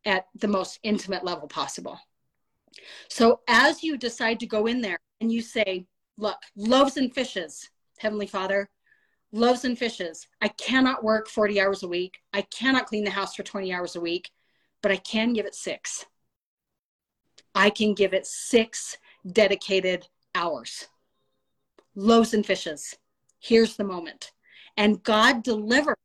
at 0.04 0.26
the 0.36 0.48
most 0.48 0.78
intimate 0.82 1.24
level 1.24 1.48
possible. 1.48 1.98
So 3.08 3.40
as 3.48 3.82
you 3.82 3.98
decide 3.98 4.40
to 4.40 4.46
go 4.46 4.66
in 4.66 4.80
there 4.80 4.98
and 5.20 5.30
you 5.30 5.42
say, 5.42 5.86
look, 6.18 6.38
loaves 6.56 6.96
and 6.96 7.14
fishes, 7.14 7.70
Heavenly 7.98 8.26
Father, 8.26 8.68
loaves 9.32 9.64
and 9.64 9.78
fishes. 9.78 10.26
I 10.42 10.48
cannot 10.48 11.04
work 11.04 11.28
40 11.28 11.60
hours 11.60 11.82
a 11.82 11.88
week. 11.88 12.18
I 12.32 12.42
cannot 12.42 12.86
clean 12.86 13.04
the 13.04 13.10
house 13.10 13.34
for 13.34 13.42
20 13.42 13.72
hours 13.72 13.96
a 13.96 14.00
week, 14.00 14.30
but 14.82 14.92
I 14.92 14.96
can 14.96 15.32
give 15.32 15.46
it 15.46 15.54
six. 15.54 16.04
I 17.54 17.70
can 17.70 17.94
give 17.94 18.12
it 18.12 18.26
six 18.26 18.98
dedicated 19.30 20.06
hours. 20.34 20.88
Loaves 21.94 22.34
and 22.34 22.44
fishes. 22.44 22.94
Here's 23.40 23.76
the 23.76 23.84
moment. 23.84 24.32
And 24.76 25.02
God 25.02 25.42
delivers 25.42 25.96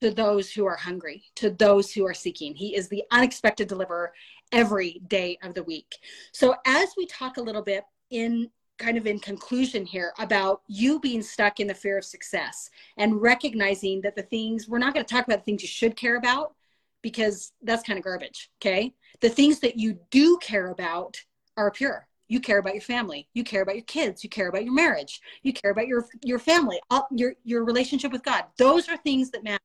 to 0.00 0.10
those 0.10 0.50
who 0.50 0.66
are 0.66 0.76
hungry, 0.76 1.24
to 1.36 1.50
those 1.50 1.92
who 1.92 2.06
are 2.06 2.14
seeking. 2.14 2.54
He 2.54 2.76
is 2.76 2.88
the 2.88 3.04
unexpected 3.10 3.68
deliverer 3.68 4.12
every 4.52 5.00
day 5.06 5.38
of 5.42 5.54
the 5.54 5.62
week. 5.62 5.94
So, 6.32 6.54
as 6.66 6.90
we 6.96 7.06
talk 7.06 7.36
a 7.36 7.42
little 7.42 7.62
bit 7.62 7.84
in 8.10 8.50
kind 8.78 8.96
of 8.96 9.06
in 9.06 9.18
conclusion 9.18 9.86
here 9.86 10.12
about 10.18 10.62
you 10.66 10.98
being 11.00 11.22
stuck 11.22 11.60
in 11.60 11.66
the 11.66 11.74
fear 11.74 11.98
of 11.98 12.04
success 12.04 12.70
and 12.96 13.20
recognizing 13.22 14.00
that 14.00 14.16
the 14.16 14.22
things 14.22 14.68
we're 14.68 14.78
not 14.78 14.94
going 14.94 15.04
to 15.04 15.14
talk 15.14 15.26
about 15.26 15.38
the 15.38 15.44
things 15.44 15.62
you 15.62 15.68
should 15.68 15.96
care 15.96 16.16
about 16.16 16.54
because 17.02 17.52
that's 17.62 17.82
kind 17.82 17.98
of 17.98 18.04
garbage 18.04 18.50
okay? 18.60 18.94
The 19.20 19.28
things 19.28 19.60
that 19.60 19.76
you 19.76 19.98
do 20.10 20.38
care 20.38 20.70
about 20.70 21.20
are 21.56 21.70
pure. 21.70 22.08
You 22.26 22.40
care 22.40 22.58
about 22.58 22.74
your 22.74 22.82
family. 22.82 23.28
You 23.34 23.44
care 23.44 23.62
about 23.62 23.76
your 23.76 23.84
kids. 23.84 24.24
You 24.24 24.30
care 24.30 24.48
about 24.48 24.64
your 24.64 24.72
marriage. 24.72 25.20
You 25.42 25.52
care 25.52 25.70
about 25.70 25.86
your 25.86 26.06
your 26.22 26.38
family 26.38 26.80
all, 26.90 27.06
your 27.10 27.34
your 27.44 27.64
relationship 27.64 28.10
with 28.12 28.24
god. 28.24 28.44
Those 28.58 28.88
are 28.88 28.96
things 28.96 29.30
that 29.30 29.44
matter 29.44 29.62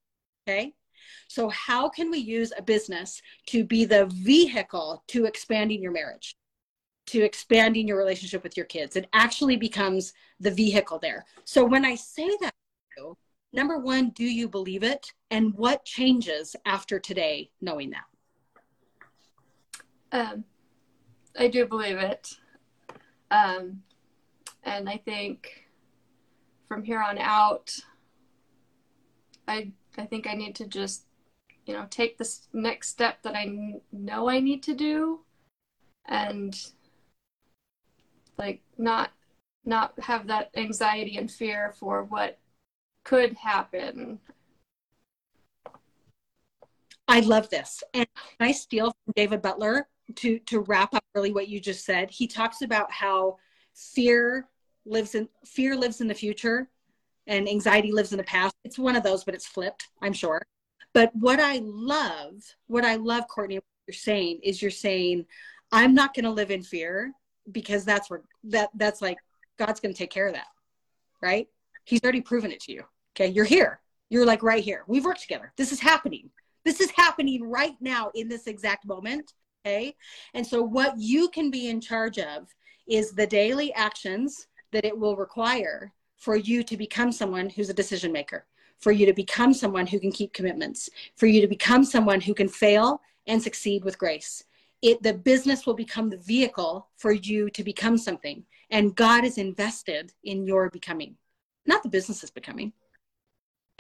okay? 0.48 0.74
So 1.28 1.50
how 1.50 1.89
can 1.89 2.12
we 2.12 2.19
use 2.19 2.52
a 2.58 2.62
business 2.62 3.22
to 3.48 3.63
be 3.63 3.86
the 3.86 4.08
vehicle 4.08 5.04
to 5.08 5.26
expanding 5.26 5.82
your 5.82 5.91
marriage 5.91 6.36
to 7.10 7.22
expanding 7.22 7.88
your 7.88 7.98
relationship 7.98 8.43
with 8.43 8.56
your 8.56 8.65
kids. 8.65 8.95
It 8.95 9.10
actually 9.13 9.58
becomes 9.58 10.13
the 10.39 10.52
vehicle 10.52 11.00
there. 11.00 11.26
So 11.43 11.65
when 11.65 11.86
I 11.86 11.95
say 11.95 12.30
that, 12.41 12.54
number 13.52 13.78
one, 13.80 14.10
do 14.10 14.26
you 14.26 14.48
believe 14.48 14.84
it? 14.84 15.12
And 15.32 15.54
what 15.56 15.86
changes 15.86 16.56
after 16.65 17.00
today 17.00 17.50
knowing 17.62 17.91
that? 17.91 18.06
Um, 20.12 20.43
I 21.38 21.48
do 21.48 21.65
believe 21.65 21.98
it. 21.98 22.36
Um, 23.32 23.84
and 24.63 24.89
I 24.89 24.98
think 24.98 25.67
from 26.67 26.84
here 26.84 27.02
on 27.02 27.17
out, 27.17 27.76
I 29.48 29.72
I 29.98 30.06
think 30.06 30.28
I 30.28 30.34
need 30.34 30.56
to 30.56 30.67
just, 30.67 31.06
you 31.65 31.74
know, 31.74 31.88
take 31.89 32.17
this 32.17 32.48
next 32.54 32.89
step 32.89 33.24
that 33.24 33.36
I 33.36 33.80
know 33.91 34.30
I 34.30 34.39
need 34.39 34.63
to 34.63 34.76
do, 34.76 35.22
and 36.08 36.56
like 38.39 38.62
not 38.78 39.12
not 39.65 39.93
have 39.99 40.28
that 40.28 40.49
anxiety 40.56 41.17
and 41.17 41.30
fear 41.30 41.73
for 41.78 42.04
what 42.06 42.39
could 43.04 43.34
happen. 43.34 44.19
I 47.08 47.19
love 47.19 47.49
this. 47.49 47.84
And 47.93 48.08
I 48.39 48.52
steal 48.54 48.93
from 49.06 49.13
David 49.15 49.41
Butler 49.41 49.88
to 50.15 50.39
to 50.39 50.62
wrap 50.62 50.93
up 50.93 51.04
really 51.13 51.34
what 51.34 51.49
you 51.49 51.60
just 51.60 51.86
said. 51.86 52.10
He 52.10 52.25
talks 52.25 52.62
about 52.62 52.91
how 52.91 53.38
fear 53.75 54.47
lives 54.86 55.13
in 55.15 55.28
fear 55.45 55.75
lives 55.75 56.02
in 56.02 56.08
the 56.08 56.13
future 56.13 56.69
and 57.28 57.47
anxiety 57.47 57.91
lives 57.91 58.12
in 58.12 58.17
the 58.17 58.23
past. 58.23 58.56
It's 58.63 58.80
one 58.80 58.95
of 58.95 59.04
those, 59.04 59.23
but 59.23 59.36
it's 59.36 59.45
flipped, 59.45 59.88
I'm 60.02 60.13
sure. 60.13 60.41
But 60.93 61.15
what 61.15 61.39
I 61.39 61.62
love, 61.63 62.34
what 62.67 62.84
I 62.84 62.95
love, 62.95 63.28
Courtney, 63.28 63.58
what 63.58 63.63
you're 63.88 63.93
saying 63.93 64.39
is 64.41 64.62
you're 64.62 64.71
saying, 64.71 65.25
I'm 65.71 65.93
not 65.93 66.15
going 66.15 66.25
to 66.25 66.32
live 66.32 66.49
in 66.49 66.63
fear 66.63 67.13
because 67.51 67.85
that's 67.85 68.09
where 68.09 68.21
that 68.45 68.69
that's 68.75 69.01
like 69.01 69.17
God's 69.57 69.79
going 69.79 69.93
to 69.93 69.97
take 69.97 70.12
care 70.12 70.27
of 70.27 70.33
that, 70.33 70.47
right? 71.21 71.47
He's 71.85 72.03
already 72.03 72.21
proven 72.21 72.51
it 72.51 72.59
to 72.62 72.71
you. 72.71 72.83
Okay, 73.15 73.27
you're 73.27 73.45
here. 73.45 73.81
You're 74.09 74.25
like 74.25 74.43
right 74.43 74.63
here. 74.63 74.83
We've 74.88 75.05
worked 75.05 75.21
together. 75.21 75.53
This 75.57 75.71
is 75.71 75.79
happening. 75.79 76.29
This 76.65 76.81
is 76.81 76.91
happening 76.91 77.49
right 77.49 77.75
now 77.79 78.12
in 78.15 78.27
this 78.27 78.47
exact 78.47 78.85
moment. 78.85 79.33
Okay, 79.65 79.95
and 80.33 80.45
so 80.45 80.62
what 80.62 80.93
you 80.97 81.29
can 81.29 81.51
be 81.51 81.69
in 81.69 81.81
charge 81.81 82.17
of 82.19 82.47
is 82.88 83.12
the 83.12 83.27
daily 83.27 83.73
actions 83.73 84.47
that 84.71 84.85
it 84.85 84.97
will 84.97 85.15
require 85.15 85.93
for 86.17 86.35
you 86.35 86.63
to 86.63 86.77
become 86.77 87.12
someone 87.12 87.49
who's 87.49 87.69
a 87.69 87.73
decision 87.73 88.12
maker, 88.12 88.45
for 88.79 88.91
you 88.91 89.05
to 89.05 89.13
become 89.13 89.53
someone 89.53 89.88
who 89.88 89.99
can 89.99 90.12
keep 90.12 90.33
commitments, 90.33 90.89
for 91.15 91.27
you 91.27 91.41
to 91.41 91.47
become 91.47 91.83
someone 91.83 92.21
who 92.21 92.33
can 92.33 92.47
fail 92.47 93.01
and 93.27 93.41
succeed 93.41 93.83
with 93.83 93.97
grace 93.97 94.43
it 94.82 95.02
the 95.04 95.13
business 95.13 95.65
will 95.65 95.74
become 95.74 96.10
the 96.10 96.18
vehicle 96.18 96.89
for 96.98 97.12
you 97.12 97.50
to 97.52 97.63
become 97.63 97.98
something. 97.98 98.44
And 98.72 98.96
god 98.96 99.24
is 99.26 99.38
invested 99.38 100.13
in 100.24 100.46
your 100.46 100.70
becoming. 100.70 101.15
Not 101.65 101.84
the 101.84 101.89
business 101.89 102.24
is 102.24 102.32
becoming. 102.32 102.74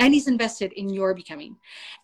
And 0.01 0.13
he's 0.13 0.29
invested 0.29 0.71
in 0.73 0.87
your 0.87 1.13
becoming. 1.13 1.57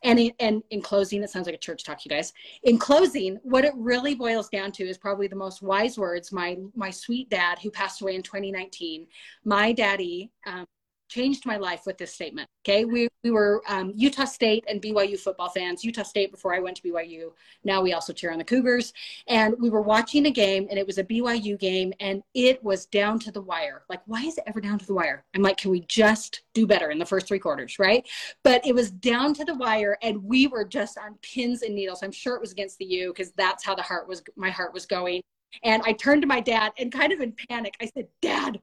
And 0.03 0.19
in, 0.19 0.33
and 0.39 0.63
in 0.69 0.81
closing 0.81 1.23
it 1.23 1.29
sounds 1.29 1.45
like 1.45 1.55
a 1.55 1.59
church 1.59 1.85
talk 1.85 2.03
you 2.03 2.09
guys. 2.09 2.33
In 2.63 2.77
closing 2.77 3.39
what 3.43 3.63
it 3.63 3.73
really 3.77 4.15
boils 4.15 4.49
down 4.49 4.73
to 4.73 4.83
is 4.83 4.97
probably 4.97 5.27
the 5.27 5.35
most 5.35 5.61
wise 5.61 5.97
words. 5.97 6.31
My 6.31 6.57
my 6.75 6.89
sweet 6.89 7.29
dad 7.29 7.59
who 7.59 7.71
passed 7.71 8.01
away 8.01 8.15
in 8.15 8.21
2019 8.21 9.07
my 9.45 9.71
daddy 9.71 10.31
um, 10.45 10.65
changed 11.07 11.45
my 11.45 11.57
life 11.57 11.81
with 11.85 11.97
this 11.97 12.13
statement. 12.13 12.49
Okay, 12.63 12.85
we 12.85 13.07
we 13.23 13.31
were 13.31 13.61
um, 13.67 13.91
Utah 13.95 14.25
State 14.25 14.63
and 14.67 14.81
BYU 14.81 15.19
football 15.19 15.49
fans. 15.49 15.83
Utah 15.83 16.03
State 16.03 16.31
before 16.31 16.53
I 16.53 16.59
went 16.59 16.77
to 16.77 16.83
BYU. 16.83 17.31
Now 17.63 17.81
we 17.81 17.93
also 17.93 18.13
cheer 18.13 18.31
on 18.31 18.37
the 18.37 18.43
Cougars. 18.43 18.93
And 19.27 19.55
we 19.59 19.69
were 19.69 19.81
watching 19.81 20.25
a 20.25 20.31
game, 20.31 20.67
and 20.69 20.79
it 20.79 20.85
was 20.85 20.97
a 20.97 21.03
BYU 21.03 21.59
game, 21.59 21.93
and 21.99 22.23
it 22.33 22.63
was 22.63 22.85
down 22.85 23.19
to 23.19 23.31
the 23.31 23.41
wire. 23.41 23.83
Like, 23.89 24.01
why 24.05 24.21
is 24.23 24.37
it 24.37 24.43
ever 24.47 24.61
down 24.61 24.79
to 24.79 24.85
the 24.85 24.93
wire? 24.93 25.23
I'm 25.35 25.41
like, 25.41 25.57
can 25.57 25.71
we 25.71 25.81
just 25.81 26.41
do 26.53 26.67
better 26.67 26.91
in 26.91 26.99
the 26.99 27.05
first 27.05 27.27
three 27.27 27.39
quarters, 27.39 27.79
right? 27.79 28.07
But 28.43 28.65
it 28.65 28.73
was 28.73 28.91
down 28.91 29.33
to 29.35 29.45
the 29.45 29.55
wire, 29.55 29.97
and 30.01 30.23
we 30.23 30.47
were 30.47 30.65
just 30.65 30.97
on 30.97 31.17
pins 31.21 31.61
and 31.61 31.75
needles. 31.75 32.03
I'm 32.03 32.11
sure 32.11 32.35
it 32.35 32.41
was 32.41 32.51
against 32.51 32.77
the 32.77 32.85
U 32.85 33.13
because 33.13 33.31
that's 33.33 33.65
how 33.65 33.75
the 33.75 33.81
heart 33.81 34.07
was. 34.07 34.23
My 34.35 34.49
heart 34.49 34.73
was 34.73 34.85
going. 34.85 35.21
And 35.63 35.81
I 35.85 35.93
turned 35.93 36.21
to 36.21 36.27
my 36.27 36.41
dad 36.41 36.73
and 36.77 36.91
kind 36.91 37.13
of 37.13 37.21
in 37.21 37.33
panic, 37.49 37.75
I 37.81 37.85
said, 37.85 38.07
Dad, 38.21 38.59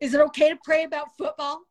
is 0.00 0.14
it 0.14 0.20
okay 0.20 0.50
to 0.50 0.58
pray 0.64 0.84
about 0.84 1.16
football? 1.16 1.62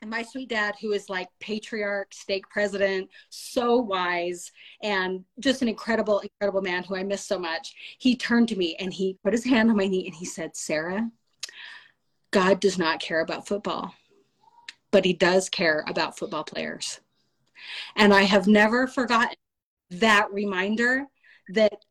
And 0.00 0.10
my 0.10 0.22
sweet 0.22 0.48
dad, 0.48 0.74
who 0.80 0.92
is 0.92 1.08
like 1.08 1.28
patriarch, 1.38 2.12
stake 2.12 2.48
president, 2.50 3.08
so 3.30 3.76
wise, 3.76 4.50
and 4.82 5.24
just 5.38 5.62
an 5.62 5.68
incredible, 5.68 6.18
incredible 6.18 6.60
man 6.60 6.82
who 6.82 6.96
I 6.96 7.04
miss 7.04 7.24
so 7.24 7.38
much, 7.38 7.72
he 7.98 8.16
turned 8.16 8.48
to 8.48 8.56
me 8.56 8.74
and 8.80 8.92
he 8.92 9.16
put 9.22 9.32
his 9.32 9.44
hand 9.44 9.70
on 9.70 9.76
my 9.76 9.86
knee 9.86 10.06
and 10.06 10.14
he 10.14 10.24
said, 10.24 10.56
Sarah, 10.56 11.08
God 12.32 12.58
does 12.58 12.78
not 12.78 12.98
care 12.98 13.20
about 13.20 13.46
football, 13.46 13.94
but 14.90 15.04
he 15.04 15.12
does 15.12 15.48
care 15.48 15.84
about 15.86 16.18
football 16.18 16.42
players. 16.42 16.98
And 17.94 18.12
I 18.12 18.22
have 18.22 18.48
never 18.48 18.88
forgotten 18.88 19.36
that 19.90 20.32
reminder 20.32 21.06
that 21.50 21.84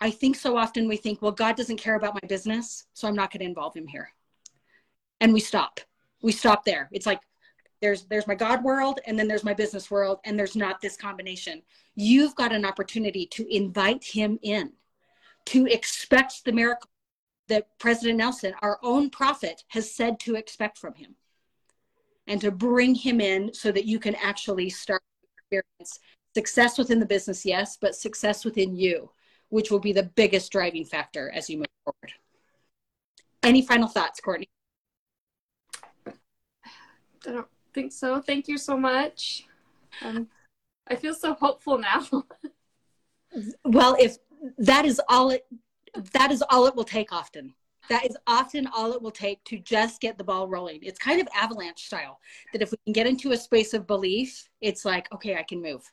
I 0.00 0.12
think 0.12 0.36
so 0.36 0.56
often 0.56 0.86
we 0.86 0.98
think, 0.98 1.20
well, 1.20 1.32
God 1.32 1.56
doesn't 1.56 1.78
care 1.78 1.96
about 1.96 2.14
my 2.14 2.28
business, 2.28 2.86
so 2.92 3.08
I'm 3.08 3.16
not 3.16 3.32
going 3.32 3.40
to 3.40 3.46
involve 3.46 3.74
him 3.74 3.88
here 3.88 4.10
and 5.20 5.32
we 5.32 5.40
stop. 5.40 5.80
We 6.22 6.32
stop 6.32 6.64
there. 6.64 6.88
It's 6.92 7.06
like 7.06 7.20
there's 7.80 8.04
there's 8.04 8.26
my 8.26 8.34
god 8.34 8.64
world 8.64 9.00
and 9.06 9.18
then 9.18 9.28
there's 9.28 9.44
my 9.44 9.54
business 9.54 9.90
world 9.90 10.18
and 10.24 10.38
there's 10.38 10.56
not 10.56 10.80
this 10.80 10.96
combination. 10.96 11.62
You've 11.94 12.34
got 12.34 12.52
an 12.52 12.64
opportunity 12.64 13.26
to 13.32 13.54
invite 13.54 14.02
him 14.04 14.38
in 14.42 14.72
to 15.46 15.66
expect 15.66 16.44
the 16.44 16.52
miracle 16.52 16.90
that 17.48 17.68
president 17.78 18.18
nelson 18.18 18.52
our 18.60 18.78
own 18.82 19.08
prophet 19.08 19.62
has 19.68 19.94
said 19.94 20.18
to 20.18 20.34
expect 20.34 20.76
from 20.76 20.92
him 20.94 21.14
and 22.26 22.40
to 22.40 22.50
bring 22.50 22.92
him 22.94 23.20
in 23.20 23.54
so 23.54 23.70
that 23.70 23.84
you 23.84 24.00
can 24.00 24.16
actually 24.16 24.68
start 24.68 25.00
experience 25.38 26.00
success 26.34 26.76
within 26.76 26.98
the 26.98 27.06
business 27.06 27.46
yes 27.46 27.78
but 27.80 27.94
success 27.94 28.44
within 28.44 28.74
you 28.74 29.08
which 29.48 29.70
will 29.70 29.78
be 29.78 29.92
the 29.92 30.02
biggest 30.02 30.50
driving 30.50 30.84
factor 30.84 31.30
as 31.32 31.48
you 31.48 31.58
move 31.58 31.66
forward. 31.84 32.12
Any 33.42 33.62
final 33.62 33.88
thoughts 33.88 34.20
courtney 34.20 34.48
I 37.26 37.32
don't 37.32 37.48
think 37.74 37.92
so. 37.92 38.20
Thank 38.20 38.48
you 38.48 38.58
so 38.58 38.76
much. 38.76 39.46
Um, 40.02 40.28
I 40.88 40.96
feel 40.96 41.14
so 41.14 41.34
hopeful 41.34 41.78
now. 41.78 42.06
well, 43.64 43.96
if 43.98 44.18
that 44.58 44.84
is 44.84 45.00
all 45.08 45.30
it 45.30 45.46
that 46.12 46.30
is 46.30 46.42
all 46.50 46.66
it 46.66 46.76
will 46.76 46.84
take 46.84 47.12
often. 47.12 47.54
That 47.88 48.04
is 48.04 48.16
often 48.26 48.66
all 48.66 48.92
it 48.92 49.00
will 49.00 49.12
take 49.12 49.42
to 49.44 49.58
just 49.58 50.00
get 50.00 50.18
the 50.18 50.24
ball 50.24 50.48
rolling. 50.48 50.80
It's 50.82 50.98
kind 50.98 51.20
of 51.20 51.28
avalanche 51.34 51.84
style 51.84 52.18
that 52.52 52.60
if 52.60 52.72
we 52.72 52.78
can 52.84 52.92
get 52.92 53.06
into 53.06 53.32
a 53.32 53.36
space 53.36 53.74
of 53.74 53.86
belief, 53.86 54.48
it's 54.60 54.84
like, 54.84 55.12
okay, 55.12 55.36
I 55.36 55.44
can 55.44 55.62
move 55.62 55.88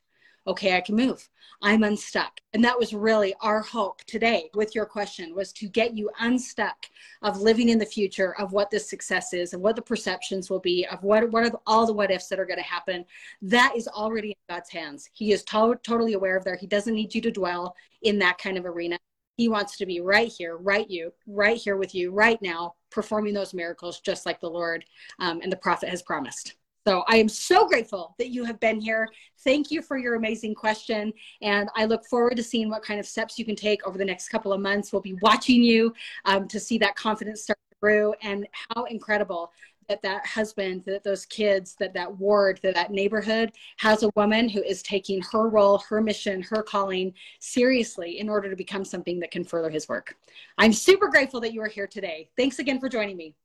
okay, 0.48 0.76
I 0.76 0.82
can 0.82 0.96
move. 0.96 1.30
I'm 1.62 1.84
unstuck. 1.84 2.40
And 2.54 2.64
that 2.66 2.78
was 2.78 2.94
really 2.94 3.34
our 3.40 3.62
hope 3.62 4.04
today 4.04 4.50
with 4.54 4.76
your 4.76 4.86
question 4.86 5.34
was 5.34 5.54
to 5.54 5.70
get 5.70 5.96
you 5.96 6.10
unstuck 6.20 6.88
of 7.22 7.40
living 7.40 7.70
in 7.70 7.80
the 7.80 7.86
future 7.86 8.36
of 8.38 8.52
what 8.52 8.70
this 8.70 8.90
success 8.90 9.34
is 9.34 9.54
and 9.54 9.62
what 9.62 9.78
the 9.78 9.82
perceptions 9.82 10.50
will 10.50 10.60
be 10.60 10.86
of 10.92 11.02
what, 11.04 11.32
what 11.32 11.46
are 11.46 11.60
all 11.66 11.86
the 11.86 11.94
what 11.94 12.12
ifs 12.12 12.28
that 12.28 12.40
are 12.40 12.46
going 12.46 12.58
to 12.58 12.64
happen. 12.64 13.06
That 13.42 13.74
is 13.78 13.88
already 13.88 14.30
in 14.30 14.56
God's 14.56 14.70
hands. 14.70 15.10
He 15.14 15.32
is 15.32 15.44
to- 15.46 15.80
totally 15.84 16.14
aware 16.14 16.36
of 16.36 16.44
there. 16.44 16.58
He 16.58 16.68
doesn't 16.68 16.94
need 16.94 17.16
you 17.16 17.22
to 17.22 17.32
dwell 17.32 17.76
in 18.02 18.20
that 18.20 18.38
kind 18.38 18.58
of 18.58 18.66
arena. 18.66 19.00
He 19.38 19.48
wants 19.48 19.78
to 19.78 19.86
be 19.86 20.02
right 20.02 20.32
here, 20.32 20.58
right 20.58 20.90
you, 20.90 21.14
right 21.26 21.58
here 21.58 21.78
with 21.78 21.96
you, 21.96 22.12
right 22.12 22.40
now, 22.42 22.76
performing 22.92 23.34
those 23.34 23.54
miracles 23.54 24.00
just 24.02 24.26
like 24.26 24.40
the 24.40 24.50
Lord 24.50 24.86
um, 25.20 25.40
and 25.42 25.52
the 25.52 25.58
prophet 25.58 25.90
has 25.90 26.04
promised. 26.04 26.56
So 26.86 27.04
I 27.08 27.18
am 27.18 27.30
so 27.30 27.68
grateful 27.68 28.14
that 28.20 28.30
you 28.30 28.44
have 28.44 28.60
been 28.60 28.82
here. 28.82 29.10
Thank 29.44 29.72
you 29.72 29.82
for 29.82 29.98
your 29.98 30.16
amazing 30.16 30.54
question. 30.54 31.14
And 31.42 31.70
I 31.76 31.86
look 31.86 32.06
forward 32.06 32.36
to 32.36 32.44
seeing 32.44 32.70
what 32.70 32.84
kind 32.84 33.00
of 33.00 33.06
steps 33.06 33.40
you 33.40 33.46
can 33.46 33.56
take 33.56 33.86
over 33.88 33.98
the 33.98 34.06
next 34.06 34.30
couple 34.30 34.52
of 34.52 34.60
months. 34.60 34.92
We'll 34.92 35.02
be 35.02 35.18
watching 35.22 35.64
you 35.64 35.94
um, 36.26 36.48
to 36.50 36.60
see 36.60 36.78
that 36.80 36.96
confidence 36.96 37.44
start 37.44 37.60
to 37.72 37.78
grow 37.82 38.14
and 38.22 38.48
how 38.70 38.84
incredible 38.86 39.52
that 39.88 40.02
that 40.02 40.26
husband, 40.26 40.84
that 40.86 41.04
those 41.04 41.26
kids, 41.26 41.76
that 41.80 41.94
that 41.94 42.18
ward, 42.18 42.60
that 42.64 42.76
that 42.76 42.92
neighborhood 42.92 43.52
has 43.78 44.04
a 44.04 44.10
woman 44.16 44.48
who 44.48 44.64
is 44.64 44.82
taking 44.82 45.22
her 45.32 45.50
role, 45.50 45.78
her 45.90 46.02
mission, 46.02 46.42
her 46.42 46.64
calling 46.64 47.14
seriously 47.40 48.20
in 48.20 48.30
order 48.30 48.50
to 48.50 48.56
become 48.56 48.86
something 48.86 49.20
that 49.20 49.32
can 49.32 49.44
further 49.44 49.70
his 49.70 49.90
work. 49.90 50.16
I'm 50.58 50.74
super 50.74 51.10
grateful 51.10 51.42
that 51.42 51.54
you 51.54 51.62
are 51.62 51.68
here 51.68 51.88
today. 51.88 52.30
Thanks 52.38 52.60
again 52.60 52.80
for 52.80 52.88
joining 52.88 53.18
me. 53.18 53.36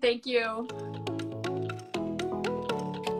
Thank 0.00 0.24
you. 0.24 0.66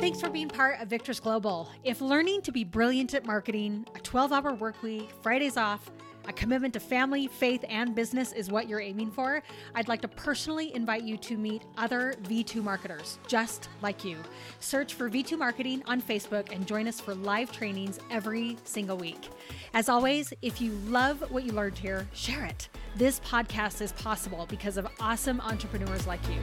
Thanks 0.02 0.20
for 0.20 0.30
being 0.30 0.48
part 0.48 0.80
of 0.80 0.88
Victress 0.88 1.22
Global. 1.22 1.70
If 1.84 2.00
learning 2.00 2.42
to 2.42 2.50
be 2.50 2.64
brilliant 2.64 3.14
at 3.14 3.24
marketing, 3.24 3.86
a 3.94 4.00
12 4.00 4.32
hour 4.32 4.52
work 4.52 4.82
week, 4.82 5.08
Fridays 5.22 5.56
off, 5.56 5.92
a 6.26 6.32
commitment 6.32 6.74
to 6.74 6.80
family, 6.80 7.28
faith, 7.28 7.64
and 7.68 7.94
business 7.94 8.32
is 8.32 8.50
what 8.50 8.68
you're 8.68 8.80
aiming 8.80 9.12
for, 9.12 9.44
I'd 9.76 9.86
like 9.86 10.02
to 10.02 10.08
personally 10.08 10.74
invite 10.74 11.04
you 11.04 11.16
to 11.18 11.36
meet 11.36 11.62
other 11.78 12.16
V2 12.24 12.64
marketers 12.64 13.20
just 13.28 13.68
like 13.80 14.04
you. 14.04 14.16
Search 14.58 14.94
for 14.94 15.08
V2 15.08 15.38
Marketing 15.38 15.84
on 15.86 16.02
Facebook 16.02 16.50
and 16.52 16.66
join 16.66 16.88
us 16.88 17.00
for 17.00 17.14
live 17.14 17.52
trainings 17.52 18.00
every 18.10 18.56
single 18.64 18.96
week. 18.96 19.28
As 19.72 19.88
always, 19.88 20.34
if 20.42 20.60
you 20.60 20.72
love 20.88 21.30
what 21.30 21.44
you 21.44 21.52
learned 21.52 21.78
here, 21.78 22.08
share 22.12 22.44
it. 22.44 22.68
This 22.96 23.20
podcast 23.20 23.80
is 23.80 23.92
possible 23.92 24.46
because 24.48 24.78
of 24.78 24.88
awesome 24.98 25.40
entrepreneurs 25.40 26.08
like 26.08 26.28
you. 26.28 26.40